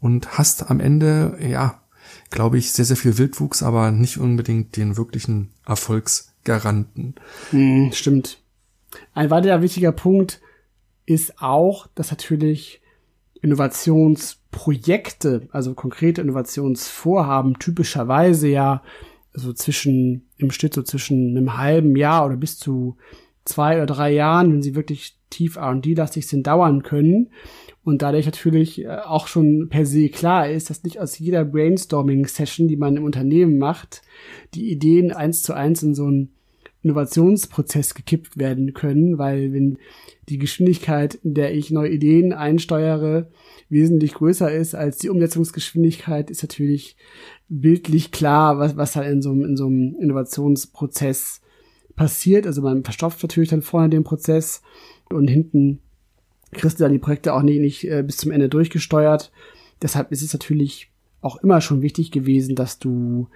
und 0.00 0.38
hast 0.38 0.70
am 0.70 0.78
Ende, 0.78 1.36
ja, 1.40 1.81
glaube 2.30 2.58
ich, 2.58 2.72
sehr, 2.72 2.84
sehr 2.84 2.96
viel 2.96 3.18
Wildwuchs, 3.18 3.62
aber 3.62 3.90
nicht 3.90 4.18
unbedingt 4.18 4.76
den 4.76 4.96
wirklichen 4.96 5.50
Erfolgsgaranten. 5.66 7.14
Hm, 7.50 7.90
stimmt. 7.92 8.38
Ein 9.14 9.30
weiterer 9.30 9.62
wichtiger 9.62 9.92
Punkt 9.92 10.40
ist 11.06 11.40
auch, 11.40 11.86
dass 11.94 12.10
natürlich 12.10 12.80
Innovationsprojekte, 13.40 15.48
also 15.50 15.74
konkrete 15.74 16.20
Innovationsvorhaben 16.20 17.58
typischerweise 17.58 18.48
ja 18.48 18.82
so 19.32 19.52
zwischen, 19.52 20.28
im 20.36 20.50
Schnitt 20.50 20.74
so 20.74 20.82
zwischen 20.82 21.36
einem 21.36 21.56
halben 21.56 21.96
Jahr 21.96 22.26
oder 22.26 22.36
bis 22.36 22.58
zu 22.58 22.96
zwei 23.44 23.76
oder 23.76 23.86
drei 23.86 24.12
Jahren, 24.12 24.52
wenn 24.52 24.62
sie 24.62 24.74
wirklich 24.74 25.18
tief 25.30 25.56
R&D-lastig 25.56 26.28
sind, 26.28 26.46
dauern 26.46 26.82
können. 26.82 27.30
Und 27.84 28.02
dadurch 28.02 28.26
natürlich 28.26 28.84
äh, 28.84 28.88
auch 28.88 29.26
schon 29.26 29.68
per 29.68 29.86
se 29.86 30.08
klar 30.08 30.48
ist, 30.48 30.70
dass 30.70 30.84
nicht 30.84 31.00
aus 31.00 31.18
jeder 31.18 31.44
Brainstorming-Session, 31.44 32.68
die 32.68 32.76
man 32.76 32.96
im 32.96 33.04
Unternehmen 33.04 33.58
macht, 33.58 34.02
die 34.54 34.70
Ideen 34.70 35.12
eins 35.12 35.42
zu 35.42 35.52
eins 35.52 35.82
in 35.82 35.94
so 35.94 36.06
einen 36.06 36.30
Innovationsprozess 36.82 37.94
gekippt 37.94 38.38
werden 38.38 38.74
können, 38.74 39.18
weil 39.18 39.52
wenn 39.52 39.78
die 40.28 40.38
Geschwindigkeit, 40.38 41.14
in 41.14 41.34
der 41.34 41.54
ich 41.54 41.70
neue 41.70 41.90
Ideen 41.90 42.32
einsteuere, 42.32 43.30
wesentlich 43.68 44.14
größer 44.14 44.52
ist 44.52 44.74
als 44.74 44.98
die 44.98 45.08
Umsetzungsgeschwindigkeit, 45.08 46.30
ist 46.30 46.42
natürlich 46.42 46.96
bildlich 47.48 48.10
klar, 48.10 48.58
was, 48.58 48.76
was 48.76 48.96
halt 48.96 49.10
in 49.10 49.22
so, 49.22 49.32
in 49.32 49.56
so 49.56 49.66
einem 49.66 49.96
Innovationsprozess 50.00 51.40
passiert. 51.94 52.46
Also 52.46 52.62
man 52.62 52.84
verstopft 52.84 53.22
natürlich 53.22 53.50
dann 53.50 53.62
vorne 53.62 53.90
den 53.90 54.04
Prozess 54.04 54.62
und 55.10 55.28
hinten 55.28 55.80
kriegst 56.52 56.78
du 56.78 56.84
dann 56.84 56.92
die 56.92 56.98
Projekte 56.98 57.34
auch 57.34 57.42
nicht, 57.42 57.60
nicht 57.60 57.84
äh, 57.88 58.02
bis 58.02 58.16
zum 58.18 58.30
Ende 58.30 58.48
durchgesteuert. 58.48 59.32
Deshalb 59.80 60.12
ist 60.12 60.22
es 60.22 60.32
natürlich 60.32 60.90
auch 61.20 61.36
immer 61.42 61.60
schon 61.60 61.82
wichtig 61.82 62.10
gewesen, 62.10 62.54
dass 62.54 62.78
du 62.78 63.28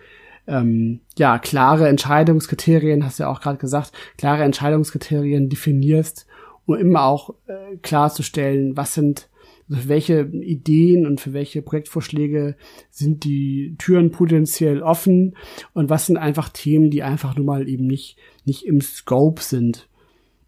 ähm, 0.47 1.01
ja 1.19 1.39
klare 1.39 1.89
Entscheidungskriterien, 1.89 3.05
hast 3.05 3.19
du 3.19 3.25
ja 3.25 3.29
auch 3.29 3.41
gerade 3.41 3.59
gesagt, 3.59 3.93
klare 4.19 4.45
Entscheidungskriterien 4.45 5.49
definierst, 5.49 6.27
um 6.67 6.77
immer 6.77 7.05
auch 7.05 7.35
äh, 7.47 7.77
klarzustellen, 7.83 8.77
was 8.77 8.95
sind 8.95 9.29
also 9.69 9.83
für 9.83 9.89
welche 9.89 10.21
Ideen 10.21 11.07
und 11.07 11.21
für 11.21 11.33
welche 11.33 11.61
Projektvorschläge 11.61 12.57
sind 12.91 13.25
die 13.25 13.75
Türen 13.79 14.13
potenziell 14.13 14.83
offen 14.83 15.37
und 15.73 15.91
was 15.91 16.07
sind 16.07 16.19
einfach 16.19 16.49
Themen, 16.51 16.91
die 16.91 17.03
einfach 17.03 17.37
nur 17.37 17.47
mal 17.47 17.69
eben 17.69 17.87
nicht, 17.87 18.17
nicht 18.45 18.65
im 18.65 18.81
Scope 18.81 19.43
sind. 19.43 19.89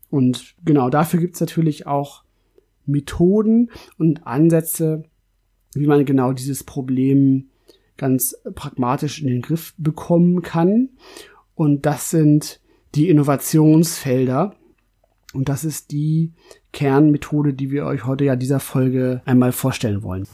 Und 0.09 0.55
genau 0.65 0.89
dafür 0.89 1.21
gibt's 1.21 1.41
natürlich 1.41 1.87
auch 1.87 2.23
Methoden 2.89 3.71
und 3.99 4.27
Ansätze, 4.27 5.05
wie 5.75 5.87
man 5.87 6.05
genau 6.05 6.33
dieses 6.33 6.65
Problem 6.65 7.51
ganz 7.97 8.35
pragmatisch 8.55 9.21
in 9.21 9.29
den 9.29 9.43
Griff 9.43 9.75
bekommen 9.77 10.43
kann. 10.43 10.91
Und 11.55 11.87
das 11.87 12.11
sind 12.11 12.61
die 12.95 13.09
Innovationsfelder. 13.09 14.55
Und 15.35 15.49
das 15.49 15.65
ist 15.65 15.91
die 15.91 16.33
Kernmethode, 16.73 17.53
die 17.53 17.71
wir 17.71 17.85
euch 17.85 18.07
heute 18.07 18.25
ja 18.25 18.37
dieser 18.37 18.61
Folge 18.61 19.21
einmal 19.27 19.53
vorstellen 19.53 20.03
wollen. 20.03 20.27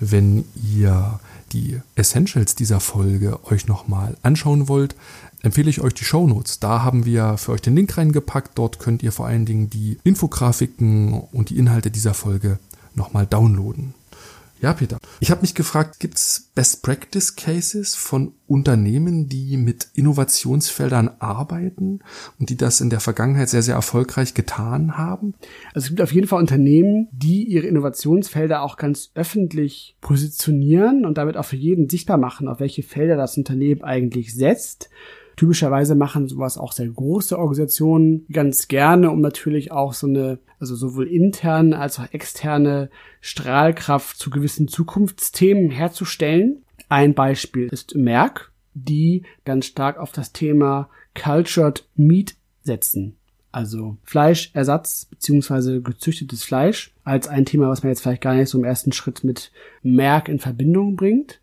Wenn 0.00 0.44
ihr 0.74 1.20
die 1.52 1.80
Essentials 1.94 2.54
dieser 2.54 2.80
Folge 2.80 3.44
euch 3.46 3.66
nochmal 3.66 4.16
anschauen 4.22 4.68
wollt, 4.68 4.94
empfehle 5.42 5.70
ich 5.70 5.80
euch 5.80 5.94
die 5.94 6.04
Shownotes. 6.04 6.60
Da 6.60 6.82
haben 6.82 7.04
wir 7.04 7.36
für 7.36 7.52
euch 7.52 7.62
den 7.62 7.76
Link 7.76 7.96
reingepackt. 7.96 8.58
Dort 8.58 8.78
könnt 8.78 9.02
ihr 9.02 9.12
vor 9.12 9.26
allen 9.26 9.46
Dingen 9.46 9.70
die 9.70 9.98
Infografiken 10.04 11.12
und 11.32 11.50
die 11.50 11.58
Inhalte 11.58 11.90
dieser 11.90 12.14
Folge 12.14 12.58
nochmal 12.94 13.26
downloaden. 13.26 13.94
Ja, 14.60 14.72
Peter. 14.72 14.98
Ich 15.20 15.30
habe 15.30 15.42
mich 15.42 15.54
gefragt, 15.54 16.00
gibt 16.00 16.16
es 16.16 16.50
Best 16.54 16.82
Practice 16.82 17.36
Cases 17.36 17.94
von 17.94 18.32
Unternehmen, 18.48 19.28
die 19.28 19.56
mit 19.56 19.88
Innovationsfeldern 19.94 21.10
arbeiten 21.20 22.00
und 22.40 22.50
die 22.50 22.56
das 22.56 22.80
in 22.80 22.90
der 22.90 22.98
Vergangenheit 22.98 23.48
sehr, 23.48 23.62
sehr 23.62 23.76
erfolgreich 23.76 24.34
getan 24.34 24.98
haben? 24.98 25.34
Also 25.74 25.86
es 25.86 25.88
gibt 25.90 26.00
auf 26.00 26.12
jeden 26.12 26.26
Fall 26.26 26.40
Unternehmen, 26.40 27.08
die 27.12 27.44
ihre 27.44 27.68
Innovationsfelder 27.68 28.62
auch 28.62 28.76
ganz 28.76 29.12
öffentlich 29.14 29.96
positionieren 30.00 31.06
und 31.06 31.18
damit 31.18 31.36
auch 31.36 31.44
für 31.44 31.56
jeden 31.56 31.88
sichtbar 31.88 32.18
machen, 32.18 32.48
auf 32.48 32.58
welche 32.58 32.82
Felder 32.82 33.16
das 33.16 33.36
Unternehmen 33.36 33.84
eigentlich 33.84 34.34
setzt. 34.34 34.90
Typischerweise 35.38 35.94
machen 35.94 36.26
sowas 36.26 36.58
auch 36.58 36.72
sehr 36.72 36.88
große 36.88 37.38
Organisationen 37.38 38.26
ganz 38.26 38.66
gerne, 38.66 39.08
um 39.12 39.20
natürlich 39.20 39.70
auch 39.70 39.92
so 39.92 40.08
eine, 40.08 40.40
also 40.58 40.74
sowohl 40.74 41.06
interne 41.06 41.78
als 41.78 42.00
auch 42.00 42.12
externe 42.12 42.90
Strahlkraft 43.20 44.18
zu 44.18 44.30
gewissen 44.30 44.66
Zukunftsthemen 44.66 45.70
herzustellen. 45.70 46.64
Ein 46.88 47.14
Beispiel 47.14 47.68
ist 47.68 47.94
Merck, 47.94 48.50
die 48.74 49.22
ganz 49.44 49.66
stark 49.66 49.98
auf 49.98 50.10
das 50.10 50.32
Thema 50.32 50.88
Cultured 51.14 51.88
Meat 51.94 52.34
setzen. 52.64 53.16
Also 53.52 53.96
Fleischersatz 54.02 55.04
beziehungsweise 55.04 55.80
gezüchtetes 55.82 56.42
Fleisch 56.42 56.92
als 57.04 57.28
ein 57.28 57.44
Thema, 57.46 57.68
was 57.68 57.84
man 57.84 57.90
jetzt 57.90 58.00
vielleicht 58.00 58.22
gar 58.22 58.34
nicht 58.34 58.48
so 58.48 58.58
im 58.58 58.64
ersten 58.64 58.90
Schritt 58.90 59.22
mit 59.22 59.52
Merck 59.84 60.28
in 60.28 60.40
Verbindung 60.40 60.96
bringt. 60.96 61.40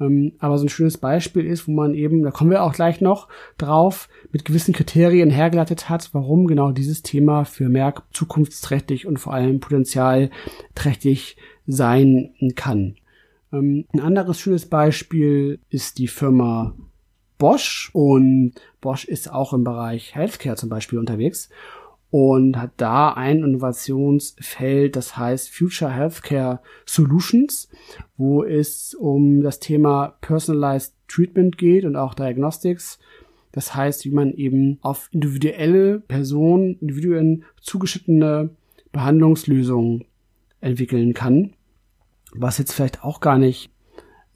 Ähm, 0.00 0.32
aber 0.38 0.58
so 0.58 0.66
ein 0.66 0.70
schönes 0.70 0.98
Beispiel 0.98 1.46
ist, 1.46 1.66
wo 1.66 1.72
man 1.72 1.94
eben, 1.94 2.22
da 2.22 2.30
kommen 2.30 2.50
wir 2.50 2.62
auch 2.62 2.74
gleich 2.74 3.00
noch 3.00 3.28
drauf, 3.58 4.08
mit 4.32 4.44
gewissen 4.44 4.74
Kriterien 4.74 5.30
hergeleitet 5.30 5.88
hat, 5.88 6.10
warum 6.12 6.46
genau 6.46 6.72
dieses 6.72 7.02
Thema 7.02 7.44
für 7.44 7.68
Merck 7.68 8.02
zukunftsträchtig 8.12 9.06
und 9.06 9.18
vor 9.18 9.32
allem 9.32 9.60
potenzialträchtig 9.60 11.36
sein 11.66 12.30
kann. 12.54 12.96
Ähm, 13.52 13.86
ein 13.92 14.00
anderes 14.00 14.38
schönes 14.38 14.66
Beispiel 14.66 15.60
ist 15.70 15.98
die 15.98 16.08
Firma 16.08 16.74
Bosch 17.38 17.90
und 17.92 18.54
Bosch 18.80 19.04
ist 19.04 19.30
auch 19.30 19.52
im 19.52 19.64
Bereich 19.64 20.14
Healthcare 20.14 20.56
zum 20.56 20.68
Beispiel 20.68 20.98
unterwegs 20.98 21.50
und 22.18 22.56
hat 22.56 22.70
da 22.78 23.12
ein 23.12 23.44
Innovationsfeld, 23.44 24.96
das 24.96 25.18
heißt 25.18 25.50
Future 25.50 25.92
Healthcare 25.92 26.60
Solutions, 26.86 27.68
wo 28.16 28.42
es 28.42 28.94
um 28.94 29.42
das 29.42 29.60
Thema 29.60 30.16
Personalized 30.22 30.94
Treatment 31.08 31.58
geht 31.58 31.84
und 31.84 31.94
auch 31.94 32.14
Diagnostics. 32.14 32.98
Das 33.52 33.74
heißt, 33.74 34.06
wie 34.06 34.12
man 34.12 34.32
eben 34.32 34.78
auf 34.80 35.10
individuelle 35.12 36.00
Personen, 36.00 36.78
individuen 36.80 37.44
zugeschnittene 37.60 38.48
Behandlungslösungen 38.92 40.06
entwickeln 40.62 41.12
kann, 41.12 41.52
was 42.32 42.56
jetzt 42.56 42.72
vielleicht 42.72 43.04
auch 43.04 43.20
gar 43.20 43.36
nicht 43.36 43.68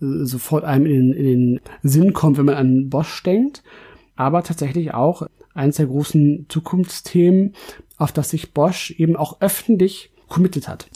äh, 0.02 0.26
sofort 0.26 0.64
einem 0.64 0.84
in, 0.84 1.12
in 1.14 1.24
den 1.24 1.60
Sinn 1.82 2.12
kommt, 2.12 2.36
wenn 2.36 2.44
man 2.44 2.56
an 2.56 2.90
Bosch 2.90 3.22
denkt, 3.22 3.62
aber 4.20 4.42
tatsächlich 4.42 4.92
auch 4.92 5.26
eines 5.54 5.76
der 5.76 5.86
großen 5.86 6.44
Zukunftsthemen, 6.50 7.54
auf 7.96 8.12
das 8.12 8.30
sich 8.30 8.52
Bosch 8.52 8.90
eben 8.90 9.16
auch 9.16 9.40
öffentlich 9.40 10.10
committed 10.28 10.68
hat. 10.68 10.88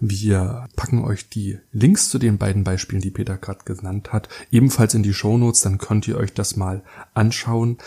Wir 0.00 0.68
packen 0.74 1.04
euch 1.04 1.28
die 1.28 1.58
Links 1.72 2.10
zu 2.10 2.18
den 2.18 2.38
beiden 2.38 2.64
Beispielen, 2.64 3.00
die 3.00 3.12
Peter 3.12 3.38
gerade 3.38 3.60
genannt 3.64 4.12
hat, 4.12 4.28
ebenfalls 4.50 4.94
in 4.94 5.04
die 5.04 5.14
Shownotes, 5.14 5.62
dann 5.62 5.78
könnt 5.78 6.08
ihr 6.08 6.16
euch 6.16 6.34
das 6.34 6.56
mal 6.56 6.82
anschauen. 7.14 7.78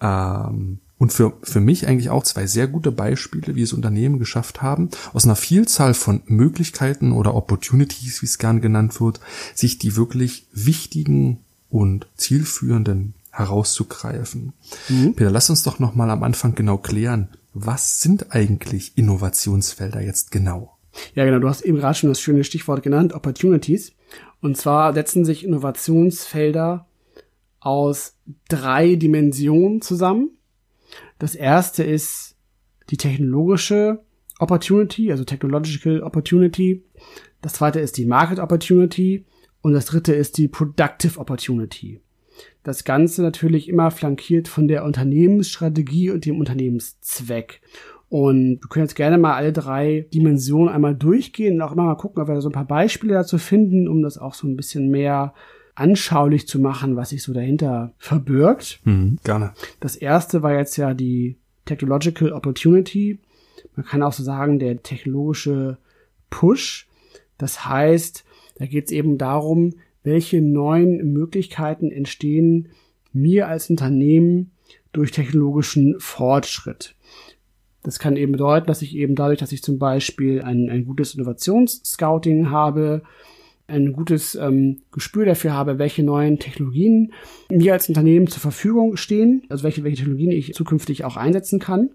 Ähm, 0.00 0.78
und 0.98 1.12
für, 1.12 1.32
für 1.42 1.60
mich 1.60 1.88
eigentlich 1.88 2.10
auch 2.10 2.22
zwei 2.22 2.46
sehr 2.46 2.68
gute 2.68 2.92
Beispiele, 2.92 3.56
wie 3.56 3.62
es 3.62 3.72
Unternehmen 3.72 4.20
geschafft 4.20 4.62
haben, 4.62 4.88
aus 5.12 5.24
einer 5.24 5.36
Vielzahl 5.36 5.94
von 5.94 6.22
Möglichkeiten 6.26 7.10
oder 7.10 7.34
Opportunities, 7.34 8.22
wie 8.22 8.26
es 8.26 8.38
gern 8.38 8.60
genannt 8.60 9.00
wird, 9.00 9.18
sich 9.54 9.78
die 9.78 9.96
wirklich 9.96 10.46
wichtigen 10.52 11.40
und 11.68 12.06
zielführenden 12.16 13.14
herauszugreifen. 13.36 14.52
Mhm. 14.88 15.14
Peter, 15.14 15.30
lass 15.30 15.50
uns 15.50 15.62
doch 15.62 15.78
noch 15.78 15.94
mal 15.94 16.10
am 16.10 16.22
Anfang 16.22 16.54
genau 16.54 16.78
klären, 16.78 17.28
was 17.52 18.00
sind 18.00 18.34
eigentlich 18.34 18.96
Innovationsfelder 18.96 20.00
jetzt 20.00 20.30
genau? 20.30 20.76
Ja, 21.14 21.24
genau, 21.24 21.38
du 21.38 21.48
hast 21.48 21.62
eben 21.62 21.78
gerade 21.78 21.94
schon 21.94 22.10
das 22.10 22.20
schöne 22.20 22.44
Stichwort 22.44 22.82
genannt, 22.82 23.12
Opportunities. 23.12 23.92
Und 24.40 24.56
zwar 24.56 24.92
setzen 24.94 25.24
sich 25.24 25.44
Innovationsfelder 25.44 26.86
aus 27.60 28.16
drei 28.48 28.94
Dimensionen 28.94 29.80
zusammen. 29.80 30.30
Das 31.18 31.34
erste 31.34 31.82
ist 31.82 32.36
die 32.90 32.96
technologische 32.96 34.00
Opportunity, 34.38 35.10
also 35.10 35.24
Technological 35.24 36.02
Opportunity. 36.02 36.84
Das 37.40 37.54
zweite 37.54 37.80
ist 37.80 37.96
die 37.96 38.06
Market 38.06 38.38
Opportunity. 38.38 39.24
Und 39.62 39.72
das 39.72 39.86
dritte 39.86 40.12
ist 40.12 40.36
die 40.36 40.48
Productive 40.48 41.18
Opportunity. 41.18 42.02
Das 42.64 42.84
Ganze 42.84 43.22
natürlich 43.22 43.68
immer 43.68 43.90
flankiert 43.90 44.48
von 44.48 44.66
der 44.66 44.84
Unternehmensstrategie 44.84 46.10
und 46.10 46.24
dem 46.24 46.40
Unternehmenszweck. 46.40 47.60
Und 48.08 48.60
wir 48.62 48.68
können 48.68 48.86
jetzt 48.86 48.96
gerne 48.96 49.18
mal 49.18 49.34
alle 49.34 49.52
drei 49.52 50.06
Dimensionen 50.12 50.72
einmal 50.72 50.94
durchgehen 50.94 51.56
und 51.56 51.62
auch 51.62 51.72
immer 51.72 51.84
mal 51.84 51.96
gucken, 51.96 52.22
ob 52.22 52.28
wir 52.28 52.34
da 52.34 52.40
so 52.40 52.48
ein 52.48 52.52
paar 52.52 52.66
Beispiele 52.66 53.14
dazu 53.14 53.38
finden, 53.38 53.86
um 53.86 54.02
das 54.02 54.18
auch 54.18 54.34
so 54.34 54.46
ein 54.46 54.56
bisschen 54.56 54.90
mehr 54.90 55.34
anschaulich 55.74 56.48
zu 56.48 56.58
machen, 56.58 56.96
was 56.96 57.10
sich 57.10 57.22
so 57.22 57.32
dahinter 57.32 57.92
verbirgt. 57.98 58.80
Mhm, 58.84 59.18
gerne. 59.24 59.52
Das 59.80 59.96
erste 59.96 60.42
war 60.42 60.54
jetzt 60.56 60.76
ja 60.76 60.94
die 60.94 61.36
Technological 61.64 62.32
Opportunity. 62.32 63.18
Man 63.76 63.84
kann 63.84 64.02
auch 64.02 64.12
so 64.12 64.22
sagen, 64.22 64.58
der 64.58 64.82
technologische 64.82 65.78
Push. 66.30 66.88
Das 67.36 67.66
heißt, 67.66 68.24
da 68.56 68.66
geht 68.66 68.86
es 68.86 68.92
eben 68.92 69.18
darum, 69.18 69.74
welche 70.04 70.40
neuen 70.40 71.12
Möglichkeiten 71.12 71.90
entstehen 71.90 72.68
mir 73.12 73.48
als 73.48 73.70
Unternehmen 73.70 74.52
durch 74.92 75.10
technologischen 75.10 75.98
Fortschritt. 75.98 76.94
Das 77.82 77.98
kann 77.98 78.16
eben 78.16 78.32
bedeuten, 78.32 78.66
dass 78.66 78.82
ich 78.82 78.96
eben 78.96 79.14
dadurch, 79.14 79.38
dass 79.38 79.52
ich 79.52 79.62
zum 79.62 79.78
Beispiel 79.78 80.42
ein, 80.42 80.70
ein 80.70 80.84
gutes 80.84 81.14
Innovationsscouting 81.14 82.50
habe, 82.50 83.02
ein 83.66 83.92
gutes 83.92 84.34
ähm, 84.34 84.82
Gespür 84.92 85.24
dafür 85.24 85.54
habe, 85.54 85.78
welche 85.78 86.02
neuen 86.02 86.38
Technologien 86.38 87.12
mir 87.50 87.72
als 87.72 87.88
Unternehmen 87.88 88.26
zur 88.26 88.40
Verfügung 88.40 88.96
stehen, 88.96 89.42
also 89.48 89.64
welche, 89.64 89.84
welche 89.84 89.98
Technologien 89.98 90.30
ich 90.30 90.54
zukünftig 90.54 91.04
auch 91.04 91.16
einsetzen 91.16 91.60
kann 91.60 91.90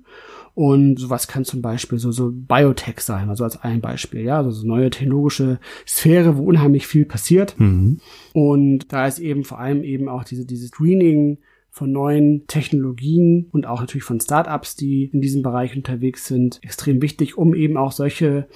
und 0.60 1.00
sowas 1.00 1.30
kann 1.30 1.46
zum 1.46 1.62
Beispiel 1.62 2.00
so, 2.00 2.12
so 2.12 2.34
Biotech 2.34 3.00
sein, 3.00 3.30
also 3.30 3.46
als 3.46 3.64
ein 3.64 3.80
Beispiel, 3.80 4.24
ja, 4.24 4.40
also 4.40 4.52
so 4.52 4.68
neue 4.68 4.90
technologische 4.90 5.58
Sphäre, 5.88 6.36
wo 6.36 6.44
unheimlich 6.44 6.86
viel 6.86 7.06
passiert. 7.06 7.58
Mhm. 7.58 8.02
Und 8.34 8.92
da 8.92 9.08
ist 9.08 9.20
eben 9.20 9.46
vor 9.46 9.60
allem 9.60 9.86
eben 9.86 10.10
auch 10.10 10.26
diese, 10.26 10.46
dieses 10.46 10.68
Screening 10.68 11.38
von 11.70 11.94
neuen 11.94 12.46
Technologien 12.48 13.48
und 13.54 13.68
auch 13.68 13.80
natürlich 13.80 14.04
von 14.04 14.20
Startups, 14.20 14.76
die 14.76 15.06
in 15.06 15.22
diesem 15.22 15.44
Bereich 15.44 15.78
unterwegs 15.78 16.26
sind, 16.26 16.60
extrem 16.62 17.02
wichtig, 17.02 17.38
um 17.38 17.56
eben 17.56 17.78
auch 17.78 17.94
solche 17.94 18.50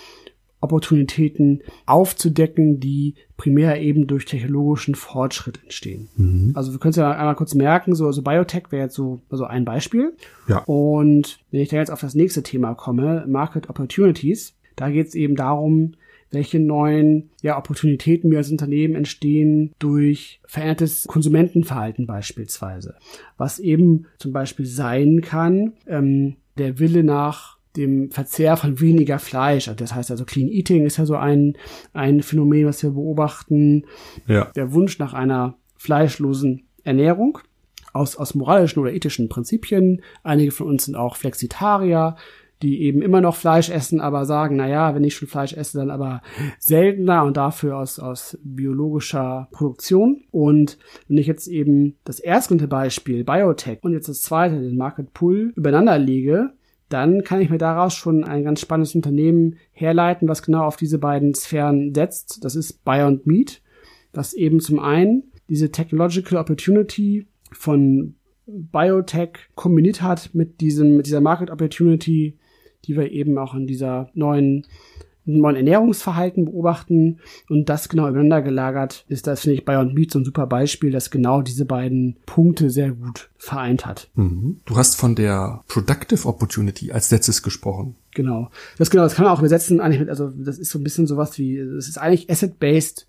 Opportunitäten 0.64 1.62
aufzudecken, 1.86 2.80
die 2.80 3.16
primär 3.38 3.82
eben 3.82 4.08
durch 4.08 4.26
technologischen 4.26 4.96
Fortschritt 4.96 5.62
entstehen. 5.64 6.10
Mhm. 6.16 6.52
Also 6.56 6.72
wir 6.72 6.80
können 6.80 6.92
es 6.92 6.98
ja 6.98 7.12
einmal 7.12 7.36
kurz 7.36 7.54
merken, 7.54 7.96
so 7.96 8.08
also 8.08 8.22
Biotech 8.22 8.72
wäre 8.72 8.84
jetzt 8.84 8.96
so 8.96 9.22
also 9.30 9.44
ein 9.44 9.66
Beispiel. 9.66 10.14
Ja. 10.48 10.60
Und 10.60 11.40
wenn 11.52 11.62
ich 11.62 11.70
da 11.70 11.78
jetzt 11.78 11.92
auf 11.92 12.02
das 12.02 12.16
nächste 12.16 12.44
Thema 12.44 12.74
komme, 12.74 13.26
Market 13.28 13.70
Opportunities, 13.70 14.56
da 14.76 14.90
geht 14.90 15.08
es 15.08 15.16
eben 15.16 15.36
darum, 15.36 15.94
welche 16.32 16.60
neuen 16.60 17.30
ja, 17.42 17.58
Opportunitäten 17.58 18.30
mir 18.30 18.38
als 18.38 18.50
Unternehmen 18.50 18.96
entstehen 18.96 19.72
durch 19.80 20.42
verändertes 20.46 21.06
Konsumentenverhalten 21.08 22.08
beispielsweise. 22.08 22.96
Was 23.38 23.60
eben 23.60 24.06
zum 24.18 24.32
Beispiel 24.34 24.66
sein 24.66 25.22
kann, 25.22 25.74
ähm, 25.86 26.38
der 26.58 26.80
Wille 26.80 27.04
nach 27.04 27.58
dem 27.76 28.12
Verzehr 28.12 28.58
von 28.58 28.80
weniger 28.80 29.20
Fleisch. 29.20 29.68
Also 29.68 29.78
das 29.78 29.96
heißt 29.96 30.12
also 30.12 30.26
Clean 30.26 30.48
Eating 30.48 30.86
ist 30.86 30.98
ja 30.98 31.06
so 31.06 31.16
ein, 31.16 31.58
ein 31.94 32.22
Phänomen, 32.22 32.68
was 32.68 32.84
wir 32.84 32.92
beobachten. 32.92 33.86
Ja. 34.28 34.52
Der 34.56 34.74
Wunsch 34.74 35.00
nach 35.00 35.14
einer 35.14 35.56
fleischlosen 35.78 36.68
Ernährung 36.84 37.40
aus, 37.94 38.16
aus 38.16 38.36
moralischen 38.36 38.82
oder 38.82 38.94
ethischen 38.94 39.30
Prinzipien. 39.30 40.02
Einige 40.24 40.52
von 40.52 40.68
uns 40.68 40.86
sind 40.86 40.96
auch 40.96 41.16
Flexitarier, 41.16 42.16
die 42.62 42.82
eben 42.84 43.02
immer 43.02 43.20
noch 43.20 43.36
Fleisch 43.36 43.70
essen, 43.70 44.00
aber 44.00 44.26
sagen, 44.26 44.56
na 44.56 44.68
ja, 44.68 44.96
wenn 44.96 45.04
ich 45.04 45.16
schon 45.16 45.28
Fleisch 45.28 45.54
esse, 45.54 45.78
dann 45.78 45.92
aber 45.92 46.22
seltener 46.60 47.24
und 47.26 47.36
dafür 47.36 47.78
aus, 47.78 48.00
aus 48.00 48.38
biologischer 48.42 49.50
Produktion. 49.52 50.24
Und 50.32 50.78
wenn 51.08 51.18
ich 51.18 51.28
jetzt 51.28 51.48
eben 51.48 51.98
das 52.06 52.20
erste 52.20 52.56
Beispiel, 52.68 53.26
Biotech, 53.26 53.80
und 53.82 53.92
jetzt 53.92 54.08
das 54.08 54.22
zweite, 54.22 54.62
den 54.62 54.78
Market 54.78 55.14
Pull, 55.14 55.52
übereinander 55.56 55.98
lege, 55.98 56.54
dann 56.94 57.24
kann 57.24 57.42
ich 57.42 57.50
mir 57.50 57.58
daraus 57.58 57.96
schon 57.96 58.24
ein 58.24 58.44
ganz 58.44 58.62
spannendes 58.62 58.94
Unternehmen 58.94 59.58
herleiten, 59.72 60.28
was 60.28 60.44
genau 60.44 60.64
auf 60.64 60.78
diese 60.78 61.00
beiden 61.00 61.34
Sphären 61.34 61.94
setzt. 61.94 62.46
Das 62.46 62.56
ist 62.56 62.86
Beyond 62.86 63.26
Meat, 63.26 63.62
das 64.12 64.34
eben 64.34 64.60
zum 64.60 64.80
einen 64.80 65.24
diese 65.50 65.72
Technological 65.72 66.38
Opportunity 66.38 67.28
von 67.52 68.16
Biotech 68.46 69.50
kombiniert 69.56 70.02
hat 70.02 70.30
mit 70.34 70.62
diesem, 70.62 70.98
mit 70.98 71.08
dieser 71.08 71.22
Market 71.22 71.50
Opportunity, 71.50 72.38
die 72.86 72.96
wir 72.96 73.12
eben 73.12 73.38
auch 73.38 73.56
in 73.56 73.66
dieser 73.66 74.10
neuen 74.14 74.68
neuen 75.26 75.56
Ernährungsverhalten 75.56 76.46
beobachten 76.46 77.20
und 77.50 77.70
das 77.70 77.90
genau 77.90 78.08
übereinander 78.10 78.42
gelagert 78.42 79.06
ist, 79.08 79.28
das 79.28 79.42
finde 79.42 79.56
ich 79.56 79.66
Beyond 79.66 79.94
Meat 79.94 80.12
so 80.12 80.20
ein 80.20 80.26
super 80.26 80.48
Beispiel, 80.48 80.92
das 80.92 81.12
genau 81.12 81.42
diese 81.42 81.66
beiden 81.66 82.18
Punkte 82.26 82.70
sehr 82.70 82.92
gut 82.92 83.30
vereint 83.38 83.86
hat. 83.86 84.10
Mhm. 84.16 84.60
Du 84.66 84.76
hast 84.76 84.96
von 84.96 85.16
der 85.16 85.62
Productive 85.68 86.28
Opportunity 86.28 86.92
als 86.92 87.12
letztes 87.12 87.42
gesprochen. 87.42 87.96
Genau. 88.14 88.50
Das 88.78 88.90
genau, 88.90 89.04
das 89.04 89.16
kann 89.16 89.26
man 89.26 89.34
auch 89.34 89.40
übersetzen, 89.40 89.80
eigentlich 89.80 90.02
mit, 90.02 90.10
also 90.10 90.30
das 90.30 90.60
ist 90.60 90.70
so 90.70 90.80
ein 90.80 90.84
bisschen 90.84 91.08
sowas 91.08 91.38
wie, 91.38 91.58
es 91.58 91.88
ist 91.88 91.98
eigentlich 91.98 92.30
Asset-Based 92.30 93.08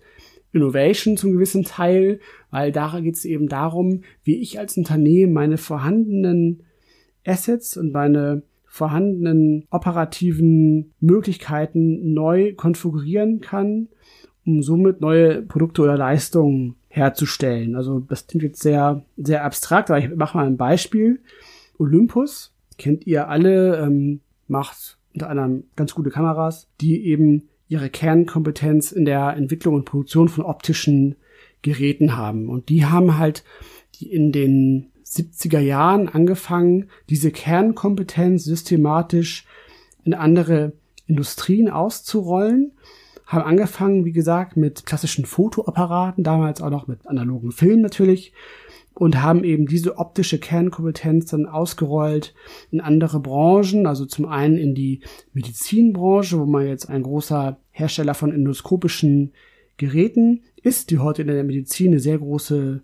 Innovation 0.55 1.17
zum 1.17 1.33
gewissen 1.33 1.65
Teil, 1.65 2.21
weil 2.49 2.71
da 2.71 2.99
geht 3.01 3.15
es 3.15 3.25
eben 3.25 3.49
darum, 3.49 4.03
wie 4.23 4.41
ich 4.41 4.57
als 4.57 4.77
Unternehmen 4.77 5.33
meine 5.33 5.57
vorhandenen 5.57 6.63
Assets 7.25 7.75
und 7.75 7.91
meine 7.91 8.43
vorhandenen 8.75 9.65
operativen 9.69 10.91
Möglichkeiten 10.99 12.13
neu 12.13 12.53
konfigurieren 12.55 13.39
kann, 13.39 13.87
um 14.45 14.61
somit 14.61 14.99
neue 14.99 15.43
Produkte 15.43 15.81
oder 15.81 15.97
Leistungen 15.97 16.75
herzustellen. 16.89 17.77
Also 17.77 18.01
das 18.01 18.27
klingt 18.27 18.43
jetzt 18.43 18.61
sehr, 18.61 19.05
sehr 19.15 19.45
abstrakt, 19.45 19.89
aber 19.89 19.99
ich 19.99 20.13
mache 20.13 20.37
mal 20.37 20.45
ein 20.45 20.57
Beispiel. 20.57 21.21
Olympus 21.79 22.53
kennt 22.77 23.07
ihr 23.07 23.29
alle, 23.29 23.77
ähm, 23.77 24.19
macht 24.49 24.97
unter 25.13 25.29
anderem 25.29 25.63
ganz 25.77 25.95
gute 25.95 26.09
Kameras, 26.09 26.67
die 26.81 27.05
eben 27.05 27.43
ihre 27.69 27.89
Kernkompetenz 27.89 28.91
in 28.91 29.05
der 29.05 29.37
Entwicklung 29.37 29.75
und 29.75 29.85
Produktion 29.85 30.27
von 30.27 30.43
optischen 30.43 31.15
Geräten 31.61 32.17
haben. 32.17 32.49
Und 32.49 32.67
die 32.67 32.83
haben 32.83 33.17
halt 33.17 33.45
in 34.01 34.33
den 34.33 34.91
70er 35.15 35.59
Jahren 35.59 36.09
angefangen, 36.09 36.89
diese 37.09 37.31
Kernkompetenz 37.31 38.43
systematisch 38.43 39.45
in 40.03 40.13
andere 40.13 40.73
Industrien 41.07 41.69
auszurollen, 41.69 42.71
haben 43.25 43.43
angefangen, 43.43 44.05
wie 44.05 44.11
gesagt, 44.11 44.55
mit 44.55 44.85
klassischen 44.85 45.25
Fotoapparaten, 45.25 46.23
damals 46.23 46.61
auch 46.61 46.69
noch 46.69 46.87
mit 46.87 47.07
analogen 47.07 47.51
Filmen 47.51 47.81
natürlich, 47.81 48.33
und 48.93 49.21
haben 49.21 49.43
eben 49.43 49.65
diese 49.65 49.97
optische 49.97 50.39
Kernkompetenz 50.39 51.25
dann 51.25 51.47
ausgerollt 51.47 52.33
in 52.71 52.79
andere 52.79 53.19
Branchen, 53.19 53.87
also 53.87 54.05
zum 54.05 54.25
einen 54.25 54.57
in 54.57 54.73
die 54.73 55.01
Medizinbranche, 55.33 56.39
wo 56.39 56.45
man 56.45 56.65
jetzt 56.65 56.89
ein 56.89 57.03
großer 57.03 57.59
Hersteller 57.71 58.13
von 58.13 58.31
endoskopischen 58.31 59.33
Geräten 59.77 60.43
ist, 60.61 60.91
die 60.91 60.99
heute 60.99 61.23
in 61.23 61.27
der 61.27 61.43
Medizin 61.43 61.87
eine 61.87 61.99
sehr 61.99 62.17
große 62.17 62.81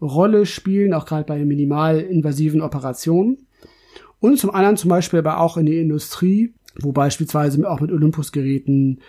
Rolle 0.00 0.46
spielen, 0.46 0.92
auch 0.92 1.06
gerade 1.06 1.24
bei 1.24 1.44
minimalinvasiven 1.44 2.60
Operationen. 2.60 3.46
Und 4.20 4.38
zum 4.38 4.50
anderen 4.50 4.76
zum 4.76 4.90
Beispiel 4.90 5.18
aber 5.18 5.40
auch 5.40 5.56
in 5.56 5.66
die 5.66 5.78
Industrie, 5.78 6.54
wo 6.80 6.92
beispielsweise 6.92 7.68
auch 7.68 7.80
mit 7.80 7.92
Olympus-Geräten 7.92 9.00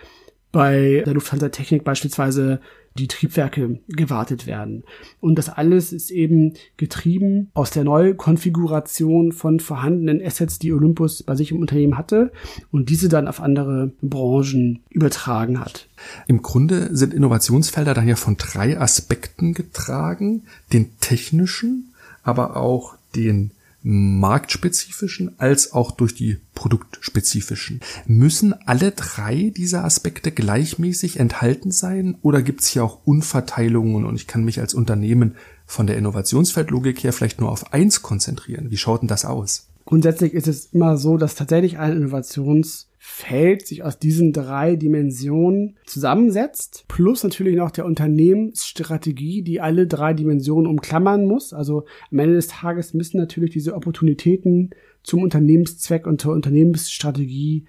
bei 0.52 1.02
der 1.04 1.14
Lufthansa 1.14 1.50
Technik 1.50 1.84
beispielsweise 1.84 2.60
die 2.98 3.08
Triebwerke 3.08 3.80
gewartet 3.88 4.46
werden. 4.46 4.84
Und 5.20 5.36
das 5.36 5.48
alles 5.48 5.92
ist 5.92 6.10
eben 6.10 6.54
getrieben 6.76 7.50
aus 7.54 7.70
der 7.70 7.84
Neukonfiguration 7.84 9.32
von 9.32 9.60
vorhandenen 9.60 10.22
Assets, 10.22 10.58
die 10.58 10.72
Olympus 10.72 11.22
bei 11.22 11.34
sich 11.34 11.52
im 11.52 11.60
Unternehmen 11.60 11.96
hatte 11.96 12.32
und 12.70 12.90
diese 12.90 13.08
dann 13.08 13.28
auf 13.28 13.40
andere 13.40 13.92
Branchen 14.02 14.80
übertragen 14.90 15.60
hat. 15.60 15.88
Im 16.26 16.42
Grunde 16.42 16.94
sind 16.96 17.14
Innovationsfelder 17.14 17.94
dann 17.94 18.08
ja 18.08 18.16
von 18.16 18.36
drei 18.36 18.78
Aspekten 18.78 19.54
getragen, 19.54 20.42
den 20.72 20.90
technischen, 21.00 21.92
aber 22.22 22.56
auch 22.56 22.96
den 23.14 23.52
marktspezifischen 23.82 25.38
als 25.38 25.72
auch 25.72 25.92
durch 25.92 26.14
die 26.14 26.38
produktspezifischen. 26.54 27.80
Müssen 28.06 28.52
alle 28.66 28.90
drei 28.90 29.52
dieser 29.56 29.84
Aspekte 29.84 30.32
gleichmäßig 30.32 31.20
enthalten 31.20 31.70
sein 31.70 32.16
oder 32.22 32.42
gibt 32.42 32.62
es 32.62 32.68
hier 32.68 32.84
auch 32.84 33.00
Unverteilungen 33.04 34.04
und 34.04 34.16
ich 34.16 34.26
kann 34.26 34.44
mich 34.44 34.60
als 34.60 34.74
Unternehmen 34.74 35.36
von 35.66 35.86
der 35.86 35.96
Innovationsfeldlogik 35.96 37.02
her 37.04 37.12
vielleicht 37.12 37.40
nur 37.40 37.50
auf 37.50 37.72
eins 37.72 38.02
konzentrieren? 38.02 38.70
Wie 38.70 38.76
schaut 38.76 39.02
denn 39.02 39.08
das 39.08 39.24
aus? 39.24 39.68
Grundsätzlich 39.84 40.34
ist 40.34 40.48
es 40.48 40.66
immer 40.66 40.98
so, 40.98 41.16
dass 41.16 41.34
tatsächlich 41.34 41.78
ein 41.78 41.96
Innovations 41.96 42.88
Feld 43.00 43.64
sich 43.66 43.84
aus 43.84 44.00
diesen 44.00 44.32
drei 44.32 44.74
Dimensionen 44.74 45.78
zusammensetzt, 45.86 46.84
plus 46.88 47.22
natürlich 47.22 47.56
noch 47.56 47.70
der 47.70 47.86
Unternehmensstrategie, 47.86 49.42
die 49.42 49.60
alle 49.60 49.86
drei 49.86 50.14
Dimensionen 50.14 50.66
umklammern 50.66 51.24
muss. 51.24 51.52
Also 51.52 51.84
am 52.10 52.18
Ende 52.18 52.34
des 52.34 52.48
Tages 52.48 52.94
müssen 52.94 53.18
natürlich 53.18 53.52
diese 53.52 53.74
Opportunitäten 53.74 54.70
zum 55.04 55.22
Unternehmenszweck 55.22 56.08
und 56.08 56.20
zur 56.20 56.34
Unternehmensstrategie 56.34 57.66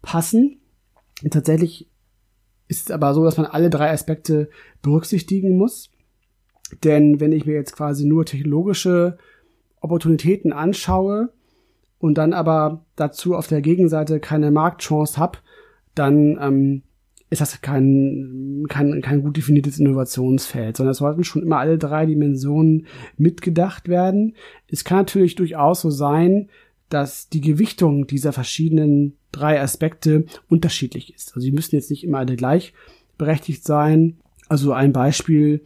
passen. 0.00 0.60
Und 1.22 1.34
tatsächlich 1.34 1.90
ist 2.68 2.86
es 2.86 2.90
aber 2.90 3.12
so, 3.12 3.24
dass 3.24 3.36
man 3.36 3.46
alle 3.46 3.68
drei 3.68 3.90
Aspekte 3.90 4.48
berücksichtigen 4.80 5.58
muss. 5.58 5.90
Denn 6.82 7.20
wenn 7.20 7.32
ich 7.32 7.44
mir 7.44 7.54
jetzt 7.54 7.76
quasi 7.76 8.06
nur 8.06 8.24
technologische 8.24 9.18
Opportunitäten 9.80 10.54
anschaue, 10.54 11.30
und 12.02 12.18
dann 12.18 12.32
aber 12.32 12.84
dazu 12.96 13.36
auf 13.36 13.46
der 13.46 13.62
Gegenseite 13.62 14.18
keine 14.18 14.50
Marktchance 14.50 15.18
habe, 15.18 15.38
dann 15.94 16.36
ähm, 16.42 16.82
ist 17.30 17.40
das 17.40 17.62
kein, 17.62 18.66
kein, 18.68 19.00
kein 19.02 19.22
gut 19.22 19.36
definiertes 19.36 19.78
Innovationsfeld, 19.78 20.76
sondern 20.76 20.90
es 20.90 20.98
sollten 20.98 21.22
schon 21.22 21.44
immer 21.44 21.58
alle 21.58 21.78
drei 21.78 22.04
Dimensionen 22.04 22.88
mitgedacht 23.18 23.88
werden. 23.88 24.34
Es 24.66 24.82
kann 24.82 24.98
natürlich 24.98 25.36
durchaus 25.36 25.80
so 25.80 25.90
sein, 25.90 26.48
dass 26.88 27.28
die 27.28 27.40
Gewichtung 27.40 28.08
dieser 28.08 28.32
verschiedenen 28.32 29.16
drei 29.30 29.60
Aspekte 29.60 30.24
unterschiedlich 30.48 31.14
ist. 31.14 31.28
Also 31.28 31.40
sie 31.40 31.52
müssen 31.52 31.76
jetzt 31.76 31.90
nicht 31.90 32.02
immer 32.02 32.18
alle 32.18 32.34
gleich 32.34 32.74
berechtigt 33.16 33.62
sein. 33.62 34.16
Also 34.48 34.72
ein 34.72 34.92
Beispiel, 34.92 35.62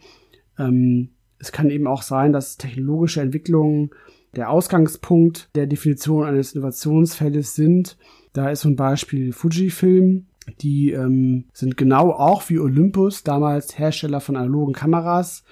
ähm, 0.59 1.09
es 1.39 1.51
kann 1.51 1.71
eben 1.71 1.87
auch 1.87 2.03
sein, 2.03 2.31
dass 2.31 2.57
technologische 2.57 3.21
Entwicklungen 3.21 3.89
der 4.37 4.51
Ausgangspunkt 4.51 5.49
der 5.55 5.65
Definition 5.65 6.25
eines 6.25 6.53
Innovationsfeldes 6.53 7.55
sind. 7.55 7.97
Da 8.33 8.49
ist 8.49 8.61
zum 8.61 8.75
Beispiel 8.75 9.33
Fujifilm. 9.33 10.27
Die 10.61 10.91
ähm, 10.91 11.45
sind 11.51 11.75
genau 11.75 12.11
auch 12.11 12.47
wie 12.49 12.59
Olympus, 12.59 13.23
damals 13.23 13.77
Hersteller 13.77 14.21
von 14.21 14.37
analogen 14.37 14.73
Kameras 14.73 15.43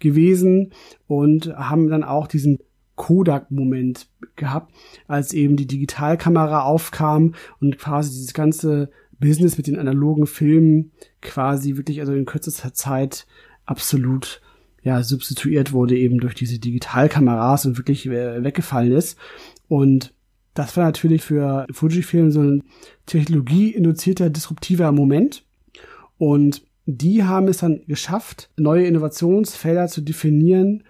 gewesen 0.00 0.72
und 1.06 1.54
haben 1.54 1.88
dann 1.88 2.02
auch 2.02 2.26
diesen 2.26 2.58
Kodak-Moment 2.96 4.08
gehabt, 4.34 4.74
als 5.06 5.32
eben 5.32 5.56
die 5.56 5.66
Digitalkamera 5.66 6.62
aufkam 6.62 7.34
und 7.60 7.78
quasi 7.78 8.10
dieses 8.10 8.34
ganze 8.34 8.90
Business 9.20 9.56
mit 9.56 9.66
den 9.66 9.78
analogen 9.78 10.26
Filmen 10.26 10.92
quasi 11.22 11.76
wirklich 11.76 12.00
also 12.00 12.12
in 12.14 12.24
kürzester 12.24 12.72
Zeit 12.72 13.26
absolut 13.66 14.40
ja, 14.82 15.02
substituiert 15.02 15.72
wurde 15.72 15.96
eben 15.96 16.18
durch 16.18 16.34
diese 16.34 16.58
Digitalkameras 16.58 17.66
und 17.66 17.76
wirklich 17.76 18.06
äh, 18.06 18.42
weggefallen 18.42 18.92
ist. 18.92 19.18
Und 19.68 20.14
das 20.54 20.76
war 20.76 20.84
natürlich 20.84 21.22
für 21.22 21.66
Fujifilm 21.70 22.30
so 22.30 22.40
ein 22.40 22.64
technologieinduzierter, 23.06 24.30
disruptiver 24.30 24.92
Moment. 24.92 25.44
Und 26.18 26.62
die 26.86 27.24
haben 27.24 27.48
es 27.48 27.58
dann 27.58 27.82
geschafft, 27.86 28.50
neue 28.56 28.86
Innovationsfelder 28.86 29.88
zu 29.88 30.00
definieren, 30.00 30.84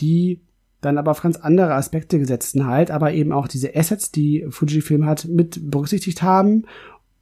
die 0.00 0.40
dann 0.80 0.98
aber 0.98 1.10
auf 1.10 1.22
ganz 1.22 1.36
andere 1.36 1.74
Aspekte 1.74 2.18
gesetzten 2.18 2.66
halt, 2.66 2.90
aber 2.90 3.12
eben 3.12 3.32
auch 3.32 3.48
diese 3.48 3.74
Assets, 3.76 4.10
die 4.10 4.46
Fujifilm 4.48 5.06
hat, 5.06 5.26
mit 5.26 5.70
berücksichtigt 5.70 6.22
haben 6.22 6.64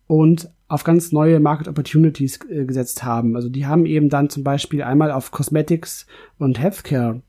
und 0.09 0.51
auf 0.67 0.83
ganz 0.83 1.13
neue 1.13 1.39
Market 1.39 1.69
Opportunities 1.69 2.41
äh, 2.51 2.65
gesetzt 2.65 3.05
haben. 3.05 3.37
Also 3.37 3.49
die 3.49 3.67
haben 3.67 3.87
eben 3.87 4.09
dann 4.09 4.29
zum 4.29 4.43
Beispiel 4.43 4.83
einmal 4.83 5.13
auf 5.13 5.31
Cosmetics 5.31 6.07
und 6.39 6.59
Healthcare 6.59 7.23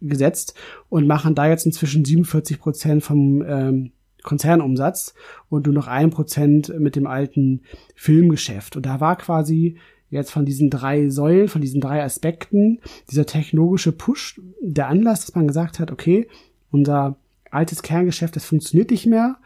gesetzt 0.00 0.54
und 0.88 1.08
machen 1.08 1.34
da 1.34 1.48
jetzt 1.48 1.66
inzwischen 1.66 2.04
47 2.04 2.60
Prozent 2.60 3.02
vom 3.02 3.42
ähm, 3.42 3.92
Konzernumsatz 4.22 5.14
und 5.48 5.66
nur 5.66 5.74
noch 5.74 5.88
ein 5.88 6.10
Prozent 6.10 6.72
mit 6.78 6.96
dem 6.96 7.06
alten 7.06 7.62
Filmgeschäft. 7.94 8.76
Und 8.76 8.86
da 8.86 9.00
war 9.00 9.16
quasi 9.16 9.78
jetzt 10.10 10.30
von 10.30 10.44
diesen 10.44 10.70
drei 10.70 11.08
Säulen, 11.08 11.48
von 11.48 11.60
diesen 11.60 11.80
drei 11.80 12.02
Aspekten, 12.02 12.80
dieser 13.10 13.26
technologische 13.26 13.92
Push, 13.92 14.40
der 14.60 14.88
Anlass, 14.88 15.26
dass 15.26 15.34
man 15.34 15.48
gesagt 15.48 15.78
hat, 15.78 15.90
okay, 15.90 16.28
unser 16.70 17.16
altes 17.50 17.82
Kerngeschäft, 17.82 18.36
das 18.36 18.44
funktioniert 18.44 18.90
nicht 18.90 19.06
mehr. 19.06 19.38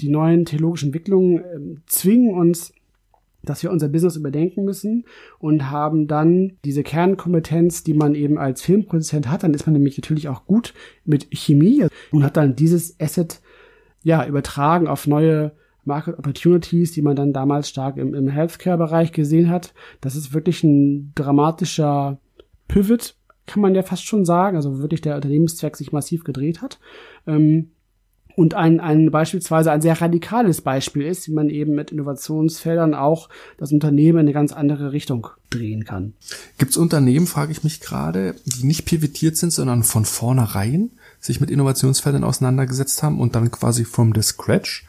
Die 0.00 0.08
neuen 0.08 0.44
technologischen 0.44 0.86
Entwicklungen 0.86 1.38
äh, 1.38 1.80
zwingen 1.86 2.34
uns, 2.34 2.72
dass 3.42 3.62
wir 3.62 3.70
unser 3.70 3.88
Business 3.88 4.16
überdenken 4.16 4.64
müssen 4.64 5.04
und 5.38 5.70
haben 5.70 6.06
dann 6.06 6.52
diese 6.64 6.82
Kernkompetenz, 6.82 7.84
die 7.84 7.94
man 7.94 8.14
eben 8.14 8.38
als 8.38 8.62
Filmproduzent 8.62 9.28
hat. 9.28 9.42
Dann 9.42 9.54
ist 9.54 9.66
man 9.66 9.74
nämlich 9.74 9.98
natürlich 9.98 10.28
auch 10.28 10.46
gut 10.46 10.74
mit 11.04 11.28
Chemie 11.30 11.86
und 12.10 12.24
hat 12.24 12.36
dann 12.36 12.56
dieses 12.56 12.98
Asset 13.00 13.40
ja 14.02 14.26
übertragen 14.26 14.86
auf 14.86 15.06
neue 15.06 15.52
Market 15.84 16.18
Opportunities, 16.18 16.92
die 16.92 17.02
man 17.02 17.16
dann 17.16 17.32
damals 17.32 17.68
stark 17.68 17.96
im, 17.96 18.14
im 18.14 18.28
Healthcare-Bereich 18.28 19.12
gesehen 19.12 19.50
hat. 19.50 19.74
Das 20.00 20.16
ist 20.16 20.32
wirklich 20.32 20.64
ein 20.64 21.12
dramatischer 21.14 22.18
Pivot, 22.68 23.16
kann 23.46 23.60
man 23.60 23.74
ja 23.74 23.82
fast 23.82 24.04
schon 24.04 24.24
sagen. 24.24 24.56
Also 24.56 24.78
wirklich 24.78 25.02
der 25.02 25.16
Unternehmenszweck 25.16 25.76
sich 25.76 25.92
massiv 25.92 26.24
gedreht 26.24 26.62
hat. 26.62 26.80
Ähm, 27.26 27.70
und 28.36 28.54
ein, 28.54 28.80
ein 28.80 29.10
beispielsweise 29.10 29.70
ein 29.70 29.80
sehr 29.80 30.00
radikales 30.00 30.60
Beispiel 30.60 31.02
ist, 31.02 31.28
wie 31.28 31.32
man 31.32 31.48
eben 31.48 31.74
mit 31.74 31.92
Innovationsfeldern 31.92 32.94
auch 32.94 33.28
das 33.58 33.72
Unternehmen 33.72 34.18
in 34.18 34.26
eine 34.26 34.32
ganz 34.32 34.52
andere 34.52 34.92
Richtung 34.92 35.28
drehen 35.50 35.84
kann. 35.84 36.14
Gibt 36.58 36.72
es 36.72 36.76
Unternehmen, 36.76 37.26
frage 37.26 37.52
ich 37.52 37.62
mich 37.62 37.80
gerade, 37.80 38.34
die 38.44 38.66
nicht 38.66 38.86
pivotiert 38.86 39.36
sind, 39.36 39.52
sondern 39.52 39.82
von 39.84 40.04
vornherein 40.04 40.90
sich 41.20 41.40
mit 41.40 41.50
Innovationsfeldern 41.50 42.24
auseinandergesetzt 42.24 43.02
haben 43.02 43.20
und 43.20 43.34
dann 43.34 43.50
quasi 43.50 43.84
from 43.84 44.12
the 44.14 44.22
scratch 44.22 44.86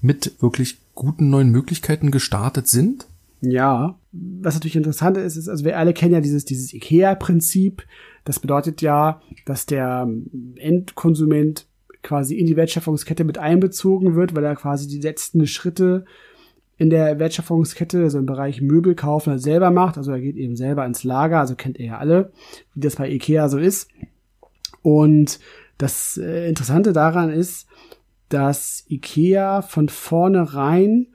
mit 0.00 0.40
wirklich 0.40 0.78
guten 0.94 1.30
neuen 1.30 1.50
Möglichkeiten 1.50 2.10
gestartet 2.10 2.68
sind? 2.68 3.06
Ja, 3.40 3.98
was 4.12 4.54
natürlich 4.54 4.76
interessant 4.76 5.18
ist, 5.18 5.36
ist, 5.36 5.48
also 5.48 5.64
wir 5.64 5.78
alle 5.78 5.92
kennen 5.92 6.14
ja 6.14 6.20
dieses, 6.20 6.44
dieses 6.44 6.72
IKEA-Prinzip. 6.72 7.82
Das 8.24 8.40
bedeutet 8.40 8.80
ja, 8.80 9.20
dass 9.44 9.66
der 9.66 10.08
Endkonsument 10.56 11.66
quasi 12.04 12.36
in 12.36 12.46
die 12.46 12.56
Wertschöpfungskette 12.56 13.24
mit 13.24 13.38
einbezogen 13.38 14.14
wird, 14.14 14.36
weil 14.36 14.44
er 14.44 14.54
quasi 14.54 14.86
die 14.86 15.00
letzten 15.00 15.46
Schritte 15.48 16.04
in 16.76 16.90
der 16.90 17.18
Wertschöpfungskette, 17.18 18.02
also 18.02 18.18
im 18.18 18.26
Bereich 18.26 18.60
Möbel 18.60 18.94
kaufen, 18.94 19.30
halt 19.30 19.42
selber 19.42 19.70
macht. 19.70 19.96
Also 19.96 20.12
er 20.12 20.20
geht 20.20 20.36
eben 20.36 20.56
selber 20.56 20.84
ins 20.86 21.04
Lager, 21.04 21.40
also 21.40 21.56
kennt 21.56 21.78
ihr 21.78 21.86
ja 21.86 21.98
alle, 21.98 22.32
wie 22.74 22.80
das 22.80 22.96
bei 22.96 23.10
Ikea 23.10 23.48
so 23.48 23.58
ist. 23.58 23.88
Und 24.82 25.40
das 25.78 26.18
äh, 26.18 26.48
Interessante 26.48 26.92
daran 26.92 27.30
ist, 27.30 27.66
dass 28.28 28.84
Ikea 28.88 29.62
von 29.62 29.88
vornherein 29.88 31.08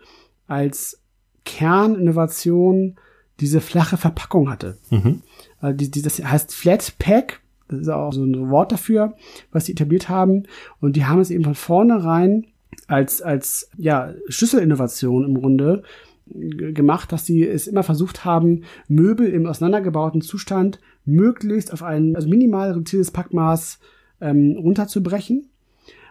als 0.48 1.02
Kerninnovation 1.46 2.98
diese 3.40 3.62
flache 3.62 3.98
Verpackung 3.98 4.50
hatte. 4.50 4.78
Mhm. 4.90 5.22
Also 5.60 5.78
die, 5.78 5.92
die, 5.92 6.02
das 6.02 6.24
heißt 6.24 6.54
Flat 6.54 6.94
Pack, 7.00 7.42
das 7.70 7.80
ist 7.80 7.90
auch 7.90 8.12
so 8.12 8.24
ein 8.24 8.50
Wort 8.50 8.72
dafür, 8.72 9.16
was 9.52 9.66
sie 9.66 9.72
etabliert 9.72 10.10
haben. 10.10 10.44
Und 10.80 10.96
die 10.96 11.06
haben 11.06 11.22
es 11.22 11.32
eben 11.32 11.44
von 11.44 11.56
vornherein 11.56 12.48
als, 12.88 13.22
als 13.22 13.70
ja, 13.78 14.14
Schlüsselinnovation 14.28 15.26
im 15.26 15.36
Grunde 15.36 15.84
gemacht, 16.28 17.12
dass 17.12 17.26
sie 17.26 17.48
es 17.48 17.68
immer 17.68 17.84
versucht 17.84 18.26
haben, 18.26 18.64
Möbel 18.88 19.28
im 19.28 19.48
auseinandergebauten 19.48 20.22
Zustand 20.22 20.80
möglichst 21.06 21.74
auf 21.74 21.82
ein 21.82 22.16
also 22.16 22.28
minimal 22.28 22.72
reduziertes 22.72 23.12
Packmaß 23.12 23.80
ähm, 24.22 24.58
runterzubrechen 24.60 25.50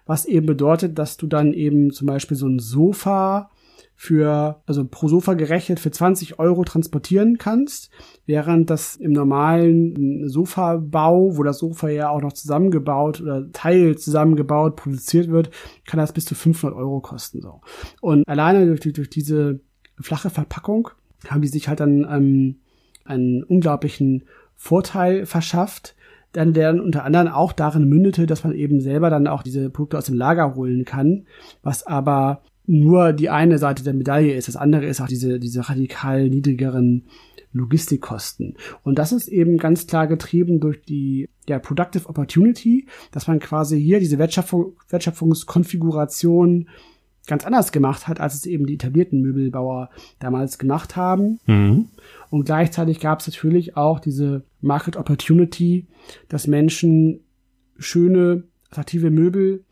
was 0.08 0.24
eben 0.24 0.46
bedeutet, 0.46 0.98
dass 0.98 1.18
du 1.18 1.26
dann 1.26 1.52
eben 1.52 1.92
zum 1.92 2.06
Beispiel 2.06 2.36
so 2.36 2.48
ein 2.48 2.58
Sofa 2.58 3.50
für, 4.00 4.62
also 4.64 4.86
pro 4.86 5.08
Sofa 5.08 5.34
gerechnet 5.34 5.80
für 5.80 5.90
20 5.90 6.38
Euro 6.38 6.62
transportieren 6.62 7.36
kannst, 7.36 7.90
während 8.26 8.70
das 8.70 8.94
im 8.94 9.10
normalen 9.10 10.28
Sofabau, 10.28 11.36
wo 11.36 11.42
das 11.42 11.58
Sofa 11.58 11.88
ja 11.88 12.08
auch 12.08 12.22
noch 12.22 12.32
zusammengebaut 12.32 13.20
oder 13.20 13.50
Teil 13.50 13.98
zusammengebaut, 13.98 14.76
produziert 14.76 15.30
wird, 15.30 15.50
kann 15.84 15.98
das 15.98 16.12
bis 16.12 16.26
zu 16.26 16.36
500 16.36 16.78
Euro 16.78 17.00
kosten, 17.00 17.42
so. 17.42 17.60
Und 18.00 18.22
alleine 18.28 18.66
durch, 18.66 18.80
durch 18.80 19.10
diese 19.10 19.58
flache 20.00 20.30
Verpackung 20.30 20.90
haben 21.26 21.42
die 21.42 21.48
sich 21.48 21.66
halt 21.66 21.80
dann 21.80 22.06
ähm, 22.08 22.60
einen 23.04 23.42
unglaublichen 23.42 24.22
Vorteil 24.54 25.26
verschafft, 25.26 25.96
dann 26.30 26.52
der 26.52 26.70
unter 26.70 27.02
anderem 27.02 27.26
auch 27.26 27.52
darin 27.52 27.88
mündete, 27.88 28.26
dass 28.26 28.44
man 28.44 28.54
eben 28.54 28.80
selber 28.80 29.10
dann 29.10 29.26
auch 29.26 29.42
diese 29.42 29.70
Produkte 29.70 29.98
aus 29.98 30.06
dem 30.06 30.14
Lager 30.14 30.54
holen 30.54 30.84
kann, 30.84 31.26
was 31.64 31.84
aber 31.84 32.42
nur 32.68 33.12
die 33.12 33.30
eine 33.30 33.58
Seite 33.58 33.82
der 33.82 33.94
Medaille 33.94 34.34
ist. 34.34 34.46
Das 34.46 34.56
andere 34.56 34.86
ist 34.86 35.00
auch 35.00 35.06
diese, 35.06 35.40
diese 35.40 35.68
radikal 35.68 36.28
niedrigeren 36.28 37.06
Logistikkosten. 37.52 38.56
Und 38.82 38.98
das 38.98 39.10
ist 39.12 39.28
eben 39.28 39.56
ganz 39.56 39.86
klar 39.86 40.06
getrieben 40.06 40.60
durch 40.60 40.82
die 40.82 41.30
ja, 41.48 41.58
Productive 41.58 42.08
Opportunity, 42.08 42.86
dass 43.10 43.26
man 43.26 43.38
quasi 43.38 43.80
hier 43.80 44.00
diese 44.00 44.18
Wertschöpfung, 44.18 44.76
Wertschöpfungskonfiguration 44.90 46.68
ganz 47.26 47.44
anders 47.44 47.72
gemacht 47.72 48.06
hat, 48.06 48.20
als 48.20 48.34
es 48.34 48.46
eben 48.46 48.66
die 48.66 48.74
etablierten 48.74 49.22
Möbelbauer 49.22 49.90
damals 50.18 50.58
gemacht 50.58 50.96
haben. 50.96 51.40
Mhm. 51.46 51.88
Und 52.30 52.44
gleichzeitig 52.44 53.00
gab 53.00 53.20
es 53.20 53.28
natürlich 53.28 53.76
auch 53.76 53.98
diese 54.00 54.44
Market 54.60 54.96
Opportunity, 54.96 55.86
dass 56.28 56.46
Menschen 56.46 57.20
schöne, 57.78 58.44
attraktive 58.70 59.10
Möbel 59.10 59.64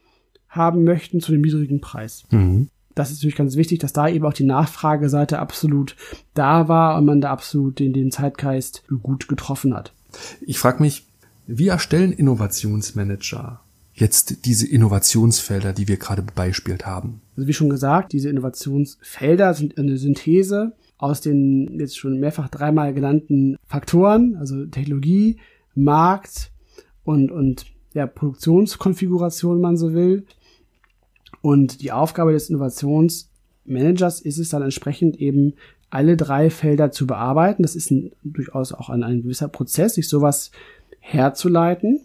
haben 0.49 0.85
möchten 0.85 1.21
zu 1.21 1.33
einem 1.33 1.43
niedrigen 1.43 1.81
Preis. 1.81 2.25
Mhm. 2.31 2.69
Das 2.97 3.11
ist 3.11 3.19
natürlich 3.19 3.37
ganz 3.37 3.55
wichtig, 3.55 3.79
dass 3.79 3.93
da 3.93 4.09
eben 4.09 4.25
auch 4.25 4.33
die 4.33 4.45
Nachfrageseite 4.45 5.39
absolut 5.39 5.95
da 6.35 6.67
war 6.67 6.97
und 6.97 7.05
man 7.05 7.21
da 7.21 7.31
absolut 7.31 7.79
den, 7.79 7.93
den 7.93 8.11
Zeitgeist 8.11 8.83
gut 9.03 9.29
getroffen 9.29 9.75
hat. 9.75 9.93
Ich 10.41 10.59
frage 10.59 10.83
mich, 10.83 11.05
wie 11.47 11.69
erstellen 11.69 12.11
Innovationsmanager 12.11 13.61
jetzt 13.95 14.45
diese 14.47 14.67
Innovationsfelder, 14.67 15.73
die 15.73 15.89
wir 15.89 15.99
gerade 15.99 16.23
beispielt 16.23 16.87
haben? 16.87 17.21
Also 17.37 17.47
wie 17.47 17.53
schon 17.53 17.71
gesagt, 17.71 18.13
diese 18.13 18.31
Innovationsfelder 18.31 19.55
sind 19.55 19.79
eine 19.79 19.97
Synthese 19.97 20.73
aus 20.99 21.21
den 21.21 21.79
jetzt 21.79 21.99
schon 21.99 22.19
mehrfach 22.19 22.49
dreimal 22.49 22.95
genannten 22.95 23.59
Faktoren, 23.67 24.37
also 24.37 24.65
Technologie, 24.67 25.39
Markt 25.75 26.51
und, 27.05 27.31
und 27.31 27.67
ja, 27.93 28.07
Produktionskonfiguration, 28.07 29.61
man 29.61 29.77
so 29.77 29.93
will. 29.93 30.25
Und 31.47 31.81
die 31.81 31.93
Aufgabe 31.93 32.33
des 32.33 32.51
Innovationsmanagers 32.51 34.21
ist 34.21 34.39
es 34.39 34.49
dann 34.49 34.63
entsprechend 34.63 35.21
eben 35.21 35.55
alle 35.91 36.17
drei 36.17 36.51
Felder 36.51 36.91
zu 36.91 37.07
bearbeiten. 37.07 37.63
Das 37.63 37.77
ist 37.77 37.93
ein, 37.93 38.11
durchaus 38.25 38.73
auch 38.73 38.91
ein, 38.91 39.05
ein 39.05 39.23
gewisser 39.23 39.47
Prozess, 39.47 39.95
sich 39.95 40.09
sowas 40.09 40.51
herzuleiten. 40.99 42.01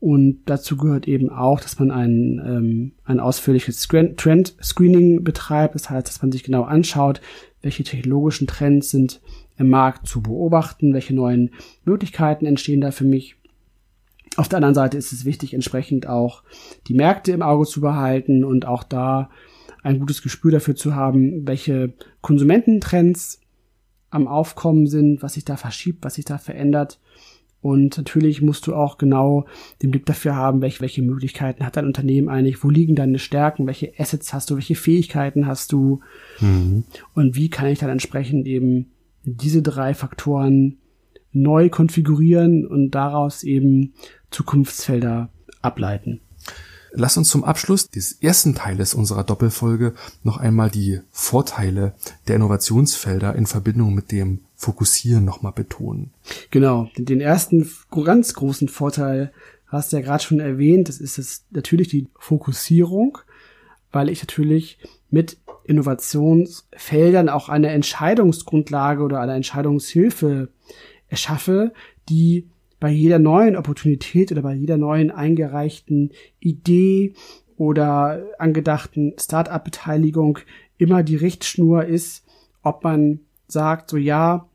Und 0.00 0.40
dazu 0.46 0.76
gehört 0.76 1.06
eben 1.06 1.30
auch, 1.30 1.60
dass 1.60 1.78
man 1.78 1.92
ein, 1.92 2.42
ähm, 2.44 2.92
ein 3.04 3.20
ausführliches 3.20 3.86
Trend-Screening 3.86 5.22
betreibt. 5.22 5.76
Das 5.76 5.88
heißt, 5.88 6.08
dass 6.08 6.20
man 6.20 6.32
sich 6.32 6.42
genau 6.42 6.64
anschaut, 6.64 7.20
welche 7.62 7.84
technologischen 7.84 8.48
Trends 8.48 8.90
sind 8.90 9.20
im 9.56 9.68
Markt 9.68 10.08
zu 10.08 10.20
beobachten, 10.20 10.94
welche 10.94 11.14
neuen 11.14 11.50
Möglichkeiten 11.84 12.44
entstehen 12.44 12.80
da 12.80 12.90
für 12.90 13.04
mich. 13.04 13.36
Auf 14.38 14.48
der 14.48 14.58
anderen 14.58 14.74
Seite 14.74 14.96
ist 14.96 15.12
es 15.12 15.24
wichtig, 15.24 15.52
entsprechend 15.52 16.06
auch 16.06 16.42
die 16.86 16.94
Märkte 16.94 17.32
im 17.32 17.42
Auge 17.42 17.66
zu 17.66 17.80
behalten 17.80 18.44
und 18.44 18.66
auch 18.66 18.84
da 18.84 19.30
ein 19.82 19.98
gutes 19.98 20.22
Gespür 20.22 20.52
dafür 20.52 20.76
zu 20.76 20.94
haben, 20.94 21.46
welche 21.46 21.92
Konsumententrends 22.20 23.40
am 24.10 24.26
Aufkommen 24.26 24.86
sind, 24.86 25.22
was 25.22 25.34
sich 25.34 25.44
da 25.44 25.56
verschiebt, 25.56 26.04
was 26.04 26.14
sich 26.14 26.24
da 26.24 26.38
verändert 26.38 26.98
und 27.60 27.98
natürlich 27.98 28.40
musst 28.40 28.66
du 28.66 28.74
auch 28.74 28.98
genau 28.98 29.46
den 29.82 29.90
Blick 29.90 30.06
dafür 30.06 30.36
haben, 30.36 30.60
welche, 30.60 30.80
welche 30.80 31.02
Möglichkeiten 31.02 31.66
hat 31.66 31.76
dein 31.76 31.86
Unternehmen 31.86 32.28
eigentlich, 32.28 32.62
wo 32.62 32.70
liegen 32.70 32.94
deine 32.94 33.18
Stärken, 33.18 33.66
welche 33.66 33.92
Assets 33.98 34.32
hast 34.32 34.50
du, 34.50 34.54
welche 34.54 34.76
Fähigkeiten 34.76 35.46
hast 35.46 35.72
du 35.72 36.00
mhm. 36.40 36.84
und 37.14 37.34
wie 37.34 37.50
kann 37.50 37.66
ich 37.66 37.80
dann 37.80 37.90
entsprechend 37.90 38.46
eben 38.46 38.90
diese 39.24 39.62
drei 39.62 39.94
Faktoren 39.94 40.78
neu 41.32 41.68
konfigurieren 41.68 42.66
und 42.66 42.92
daraus 42.92 43.42
eben 43.42 43.92
Zukunftsfelder 44.30 45.28
ableiten. 45.62 46.20
Lass 46.92 47.16
uns 47.16 47.28
zum 47.28 47.44
Abschluss 47.44 47.88
des 47.88 48.12
ersten 48.22 48.54
Teiles 48.54 48.94
unserer 48.94 49.24
Doppelfolge 49.24 49.94
noch 50.22 50.38
einmal 50.38 50.70
die 50.70 51.00
Vorteile 51.10 51.94
der 52.26 52.36
Innovationsfelder 52.36 53.34
in 53.34 53.46
Verbindung 53.46 53.94
mit 53.94 54.10
dem 54.10 54.40
Fokussieren 54.56 55.24
nochmal 55.24 55.52
betonen. 55.52 56.10
Genau, 56.50 56.88
den 56.96 57.20
ersten 57.20 57.70
ganz 58.04 58.34
großen 58.34 58.68
Vorteil 58.68 59.32
hast 59.66 59.92
du 59.92 59.96
ja 59.96 60.02
gerade 60.02 60.24
schon 60.24 60.40
erwähnt, 60.40 60.88
das 60.88 60.98
ist 60.98 61.18
es 61.18 61.44
natürlich 61.50 61.88
die 61.88 62.08
Fokussierung, 62.18 63.18
weil 63.92 64.08
ich 64.08 64.22
natürlich 64.22 64.78
mit 65.10 65.36
Innovationsfeldern 65.64 67.28
auch 67.28 67.50
eine 67.50 67.68
Entscheidungsgrundlage 67.68 69.02
oder 69.02 69.20
eine 69.20 69.34
Entscheidungshilfe 69.34 70.48
erschaffe, 71.08 71.72
die 72.08 72.48
bei 72.80 72.90
jeder 72.90 73.18
neuen 73.18 73.56
Opportunität 73.56 74.32
oder 74.32 74.42
bei 74.42 74.54
jeder 74.54 74.76
neuen 74.76 75.10
eingereichten 75.10 76.12
Idee 76.40 77.14
oder 77.56 78.24
angedachten 78.38 79.14
Start-up-Beteiligung 79.18 80.38
immer 80.78 81.02
die 81.02 81.16
Richtschnur 81.16 81.84
ist, 81.84 82.24
ob 82.62 82.84
man 82.84 83.20
sagt, 83.48 83.90
so 83.90 83.96
ja, 83.96 84.46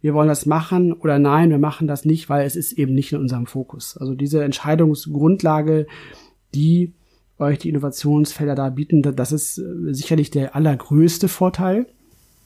wir 0.00 0.14
wollen 0.14 0.28
das 0.28 0.46
machen 0.46 0.92
oder 0.92 1.18
nein, 1.18 1.50
wir 1.50 1.58
machen 1.58 1.86
das 1.86 2.04
nicht, 2.04 2.28
weil 2.28 2.46
es 2.46 2.56
ist 2.56 2.72
eben 2.72 2.94
nicht 2.94 3.12
in 3.12 3.20
unserem 3.20 3.46
Fokus. 3.46 3.96
Also 3.96 4.14
diese 4.14 4.42
Entscheidungsgrundlage, 4.44 5.86
die 6.54 6.92
euch 7.38 7.58
die 7.58 7.68
Innovationsfelder 7.68 8.54
da 8.54 8.70
bieten, 8.70 9.02
das 9.02 9.32
ist 9.32 9.58
äh, 9.58 9.92
sicherlich 9.92 10.30
der 10.30 10.56
allergrößte 10.56 11.28
Vorteil. 11.28 11.86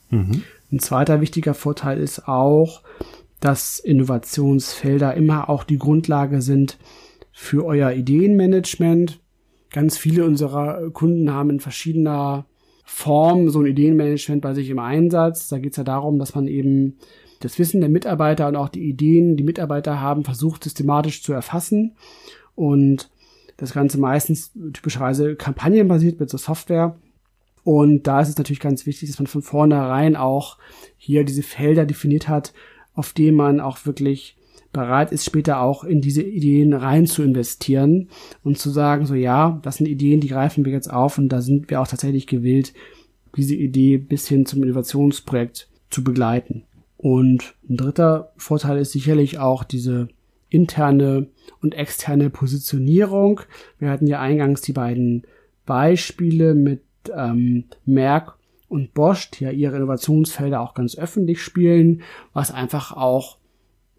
Mhm. 0.09 0.43
Ein 0.71 0.79
zweiter 0.79 1.21
wichtiger 1.21 1.53
Vorteil 1.53 1.99
ist 1.99 2.27
auch, 2.27 2.81
dass 3.43 3.77
Innovationsfelder 3.77 5.15
immer 5.15 5.49
auch 5.49 5.65
die 5.65 5.77
Grundlage 5.77 6.41
sind 6.41 6.77
für 7.33 7.65
euer 7.65 7.91
Ideenmanagement. 7.91 9.19
Ganz 9.69 9.97
viele 9.97 10.23
unserer 10.23 10.89
Kunden 10.91 11.29
haben 11.29 11.49
in 11.49 11.59
verschiedener 11.59 12.45
Form 12.85 13.49
so 13.49 13.59
ein 13.59 13.65
Ideenmanagement 13.65 14.41
bei 14.41 14.53
sich 14.53 14.69
im 14.69 14.79
Einsatz. 14.79 15.49
Da 15.49 15.59
geht 15.59 15.71
es 15.73 15.77
ja 15.77 15.83
darum, 15.83 16.19
dass 16.19 16.35
man 16.35 16.47
eben 16.47 16.95
das 17.41 17.59
Wissen 17.59 17.81
der 17.81 17.89
Mitarbeiter 17.89 18.47
und 18.47 18.55
auch 18.55 18.69
die 18.69 18.87
Ideen, 18.87 19.35
die 19.35 19.43
Mitarbeiter 19.43 19.99
haben, 19.99 20.23
versucht 20.23 20.63
systematisch 20.63 21.21
zu 21.21 21.33
erfassen 21.33 21.97
und 22.55 23.11
das 23.57 23.73
Ganze 23.73 23.99
meistens 23.99 24.53
typischerweise 24.71 25.35
kampagnenbasiert 25.35 26.17
mit 26.17 26.29
so 26.29 26.37
Software. 26.37 26.95
Und 27.65 28.07
da 28.07 28.21
ist 28.21 28.29
es 28.29 28.37
natürlich 28.37 28.61
ganz 28.61 28.85
wichtig, 28.85 29.09
dass 29.09 29.19
man 29.19 29.27
von 29.27 29.41
vornherein 29.41 30.15
auch 30.15 30.57
hier 30.95 31.25
diese 31.25 31.43
Felder 31.43 31.85
definiert 31.85 32.29
hat, 32.29 32.53
auf 32.93 33.13
denen 33.13 33.37
man 33.37 33.59
auch 33.59 33.85
wirklich 33.85 34.37
bereit 34.71 35.11
ist, 35.11 35.25
später 35.25 35.61
auch 35.61 35.83
in 35.83 36.01
diese 36.01 36.23
Ideen 36.23 36.73
rein 36.73 37.05
zu 37.05 37.21
investieren 37.21 38.09
und 38.43 38.57
zu 38.57 38.71
sagen, 38.71 39.05
so 39.05 39.13
ja, 39.13 39.59
das 39.61 39.77
sind 39.77 39.87
Ideen, 39.87 40.19
die 40.19 40.27
greifen 40.27 40.65
wir 40.65 40.71
jetzt 40.73 40.91
auf 40.91 41.17
und 41.17 41.29
da 41.29 41.41
sind 41.41 41.69
wir 41.69 41.79
auch 41.79 41.87
tatsächlich 41.87 42.27
gewillt, 42.27 42.73
diese 43.37 43.55
Idee 43.55 43.97
bis 43.97 44.27
hin 44.27 44.45
zum 44.45 44.63
Innovationsprojekt 44.63 45.69
zu 45.89 46.03
begleiten. 46.03 46.63
Und 46.97 47.55
ein 47.69 47.77
dritter 47.77 48.31
Vorteil 48.37 48.79
ist 48.79 48.91
sicherlich 48.91 49.37
auch 49.37 49.63
diese 49.63 50.07
interne 50.49 51.27
und 51.61 51.75
externe 51.75 52.29
Positionierung. 52.29 53.41
Wir 53.79 53.89
hatten 53.89 54.07
ja 54.07 54.19
eingangs 54.19 54.61
die 54.61 54.73
beiden 54.73 55.23
Beispiele 55.65 56.55
mit 56.55 56.81
ähm, 57.15 57.65
Merck 57.85 58.37
und 58.73 58.95
Bosch, 58.95 59.29
die 59.29 59.43
ja 59.43 59.51
ihre 59.51 59.75
Innovationsfelder 59.75 60.59
auch 60.59 60.73
ganz 60.73 60.97
öffentlich 60.97 61.43
spielen, 61.43 62.01
was 62.33 62.49
einfach 62.49 62.91
auch 62.91 63.37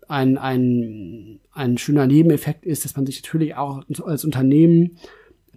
ein, 0.09 0.37
ein, 0.37 1.39
ein 1.53 1.79
schöner 1.79 2.09
Nebeneffekt 2.09 2.67
ist, 2.67 2.85
dass 2.85 2.97
man 2.97 3.07
sich 3.07 3.23
natürlich 3.23 3.55
auch 3.55 3.85
als 4.05 4.25
Unternehmen, 4.25 4.99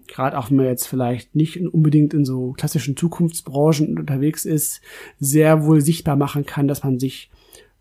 gerade 0.06 0.38
auch 0.38 0.52
wenn 0.52 0.58
man 0.58 0.68
jetzt 0.68 0.88
vielleicht 0.88 1.36
nicht 1.36 1.60
unbedingt 1.60 2.14
in 2.14 2.26
so 2.26 2.52
klassischen 2.52 2.96
Zukunftsbranchen 2.96 3.98
unterwegs 3.98 4.46
ist, 4.46 4.82
sehr 5.20 5.66
wohl 5.66 5.82
sichtbar 5.82 6.16
machen 6.16 6.46
kann, 6.46 6.68
dass 6.68 6.84
man 6.84 7.00
sich 7.00 7.32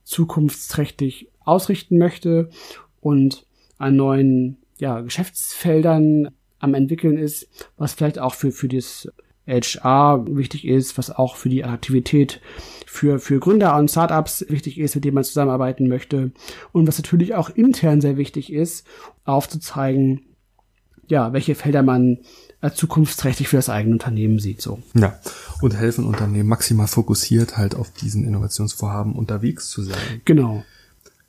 zukunftsträchtig 0.05 1.29
ausrichten 1.44 1.99
möchte 1.99 2.49
und 3.03 3.44
an 3.77 3.94
neuen 3.94 4.57
ja, 4.79 5.03
Geschäftsfeldern 5.03 6.31
am 6.61 6.72
entwickeln 6.72 7.18
ist, 7.18 7.46
was 7.77 7.92
vielleicht 7.92 8.18
auch 8.18 8.33
für, 8.33 8.53
für 8.53 8.68
das 8.68 9.07
HR 9.46 10.26
wichtig 10.28 10.66
ist, 10.66 10.98
was 10.98 11.11
auch 11.11 11.37
für 11.37 11.48
die 11.48 11.64
Aktivität 11.64 12.40
für, 12.87 13.18
für 13.18 13.38
Gründer 13.38 13.76
und 13.76 13.90
Startups 13.90 14.44
wichtig 14.48 14.78
ist, 14.78 14.94
mit 14.94 15.04
denen 15.04 15.14
man 15.14 15.24
zusammenarbeiten 15.24 15.88
möchte 15.88 16.32
und 16.72 16.87
was 16.88 16.98
natürlich 16.98 17.35
auch 17.35 17.50
intern 17.50 18.00
sehr 18.00 18.16
wichtig 18.16 18.52
ist, 18.52 18.87
aufzuzeigen, 19.24 20.22
ja, 21.06 21.32
welche 21.32 21.54
Felder 21.54 21.82
man 21.82 22.18
als 22.61 22.76
zukunftsträchtig 22.76 23.48
für 23.48 23.56
das 23.56 23.68
eigene 23.68 23.94
Unternehmen 23.94 24.38
sieht, 24.38 24.62
so. 24.62 24.80
Ja. 24.94 25.18
Und 25.61 25.76
helfen 25.76 26.04
Unternehmen 26.04 26.48
maximal 26.48 26.87
fokussiert 26.87 27.56
halt 27.56 27.74
auf 27.74 27.92
diesen 27.92 28.24
Innovationsvorhaben 28.24 29.14
unterwegs 29.14 29.68
zu 29.68 29.82
sein. 29.82 30.22
Genau. 30.24 30.64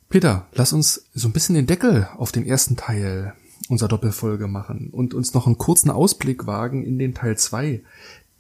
Peter, 0.10 0.48
lass 0.54 0.74
uns 0.74 1.06
so 1.14 1.28
ein 1.28 1.34
bisschen 1.34 1.56
den 1.56 1.68
Deckel 1.68 2.08
auf 2.18 2.32
den 2.32 2.46
ersten 2.46 2.78
Teil 2.78 3.34
unserer 3.70 3.90
Doppelfolge 3.90 4.48
machen 4.48 4.90
und 4.92 5.14
uns 5.14 5.34
noch 5.34 5.48
einen 5.48 5.58
kurzen 5.58 5.90
Ausblick 5.90 6.48
wagen 6.48 6.84
in 6.84 7.00
den 7.00 7.14
Teil 7.14 7.38
zwei, 7.38 7.82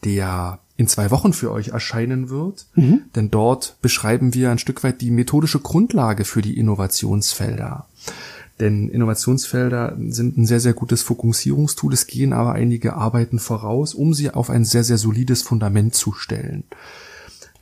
der 0.03 0.59
in 0.77 0.87
zwei 0.87 1.09
Wochen 1.11 1.33
für 1.33 1.51
euch 1.51 1.69
erscheinen 1.69 2.29
wird. 2.29 2.67
Mhm. 2.75 3.01
Denn 3.15 3.31
dort 3.31 3.77
beschreiben 3.81 4.33
wir 4.33 4.51
ein 4.51 4.59
Stück 4.59 4.83
weit 4.83 5.01
die 5.01 5.11
methodische 5.11 5.59
Grundlage 5.59 6.23
für 6.23 6.41
die 6.41 6.57
Innovationsfelder. 6.57 7.87
Denn 8.59 8.89
Innovationsfelder 8.89 9.97
sind 10.07 10.37
ein 10.37 10.45
sehr, 10.45 10.59
sehr 10.59 10.73
gutes 10.73 11.03
Fokussierungstool. 11.03 11.93
Es 11.93 12.07
gehen 12.07 12.33
aber 12.33 12.53
einige 12.53 12.95
Arbeiten 12.95 13.39
voraus, 13.39 13.93
um 13.93 14.13
sie 14.13 14.31
auf 14.31 14.49
ein 14.49 14.65
sehr, 14.65 14.83
sehr 14.83 14.97
solides 14.97 15.43
Fundament 15.43 15.93
zu 15.93 16.13
stellen. 16.13 16.63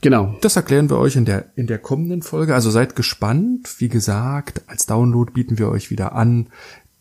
Genau. 0.01 0.35
Das 0.41 0.55
erklären 0.55 0.89
wir 0.89 0.97
euch 0.97 1.15
in 1.15 1.25
der, 1.25 1.45
in 1.55 1.67
der 1.67 1.79
kommenden 1.79 2.21
Folge. 2.21 2.53
Also 2.53 2.69
seid 2.69 2.95
gespannt. 2.95 3.75
Wie 3.79 3.89
gesagt, 3.89 4.61
als 4.67 4.85
Download 4.85 5.31
bieten 5.31 5.57
wir 5.57 5.69
euch 5.69 5.89
wieder 5.89 6.13
an, 6.13 6.47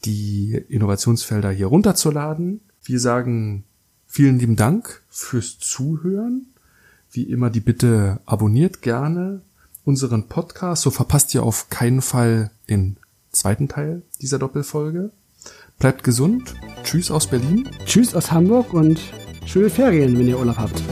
die 0.05 0.62
Innovationsfelder 0.69 1.51
hier 1.51 1.67
runterzuladen. 1.67 2.61
Wir 2.83 3.01
sagen 3.01 3.64
vielen 4.07 4.38
lieben 4.38 4.57
Dank 4.57 5.03
fürs 5.09 5.59
Zuhören. 5.59 6.47
Wie 7.11 7.25
immer 7.25 7.51
die 7.51 7.61
Bitte 7.61 8.21
abonniert 8.27 8.83
gerne 8.83 9.43
unseren 9.85 10.29
Podcast, 10.29 10.83
so 10.83 10.90
verpasst 10.90 11.35
ihr 11.35 11.43
auf 11.43 11.69
keinen 11.69 12.01
Fall 12.01 12.51
den 12.69 12.97
zweiten 13.31 13.69
Teil 13.69 14.03
dieser 14.21 14.38
Doppelfolge. 14.38 15.11
Bleibt 15.79 16.05
gesund. 16.05 16.55
Tschüss 16.85 17.11
aus 17.11 17.27
Berlin. 17.27 17.69
Tschüss 17.85 18.14
aus 18.14 18.33
Hamburg 18.33 18.73
und 18.73 19.01
schöne 19.45 19.71
Ferien, 19.71 20.19
wenn 20.19 20.29
ihr 20.29 20.38
Urlaub 20.38 20.57
habt. 20.57 20.83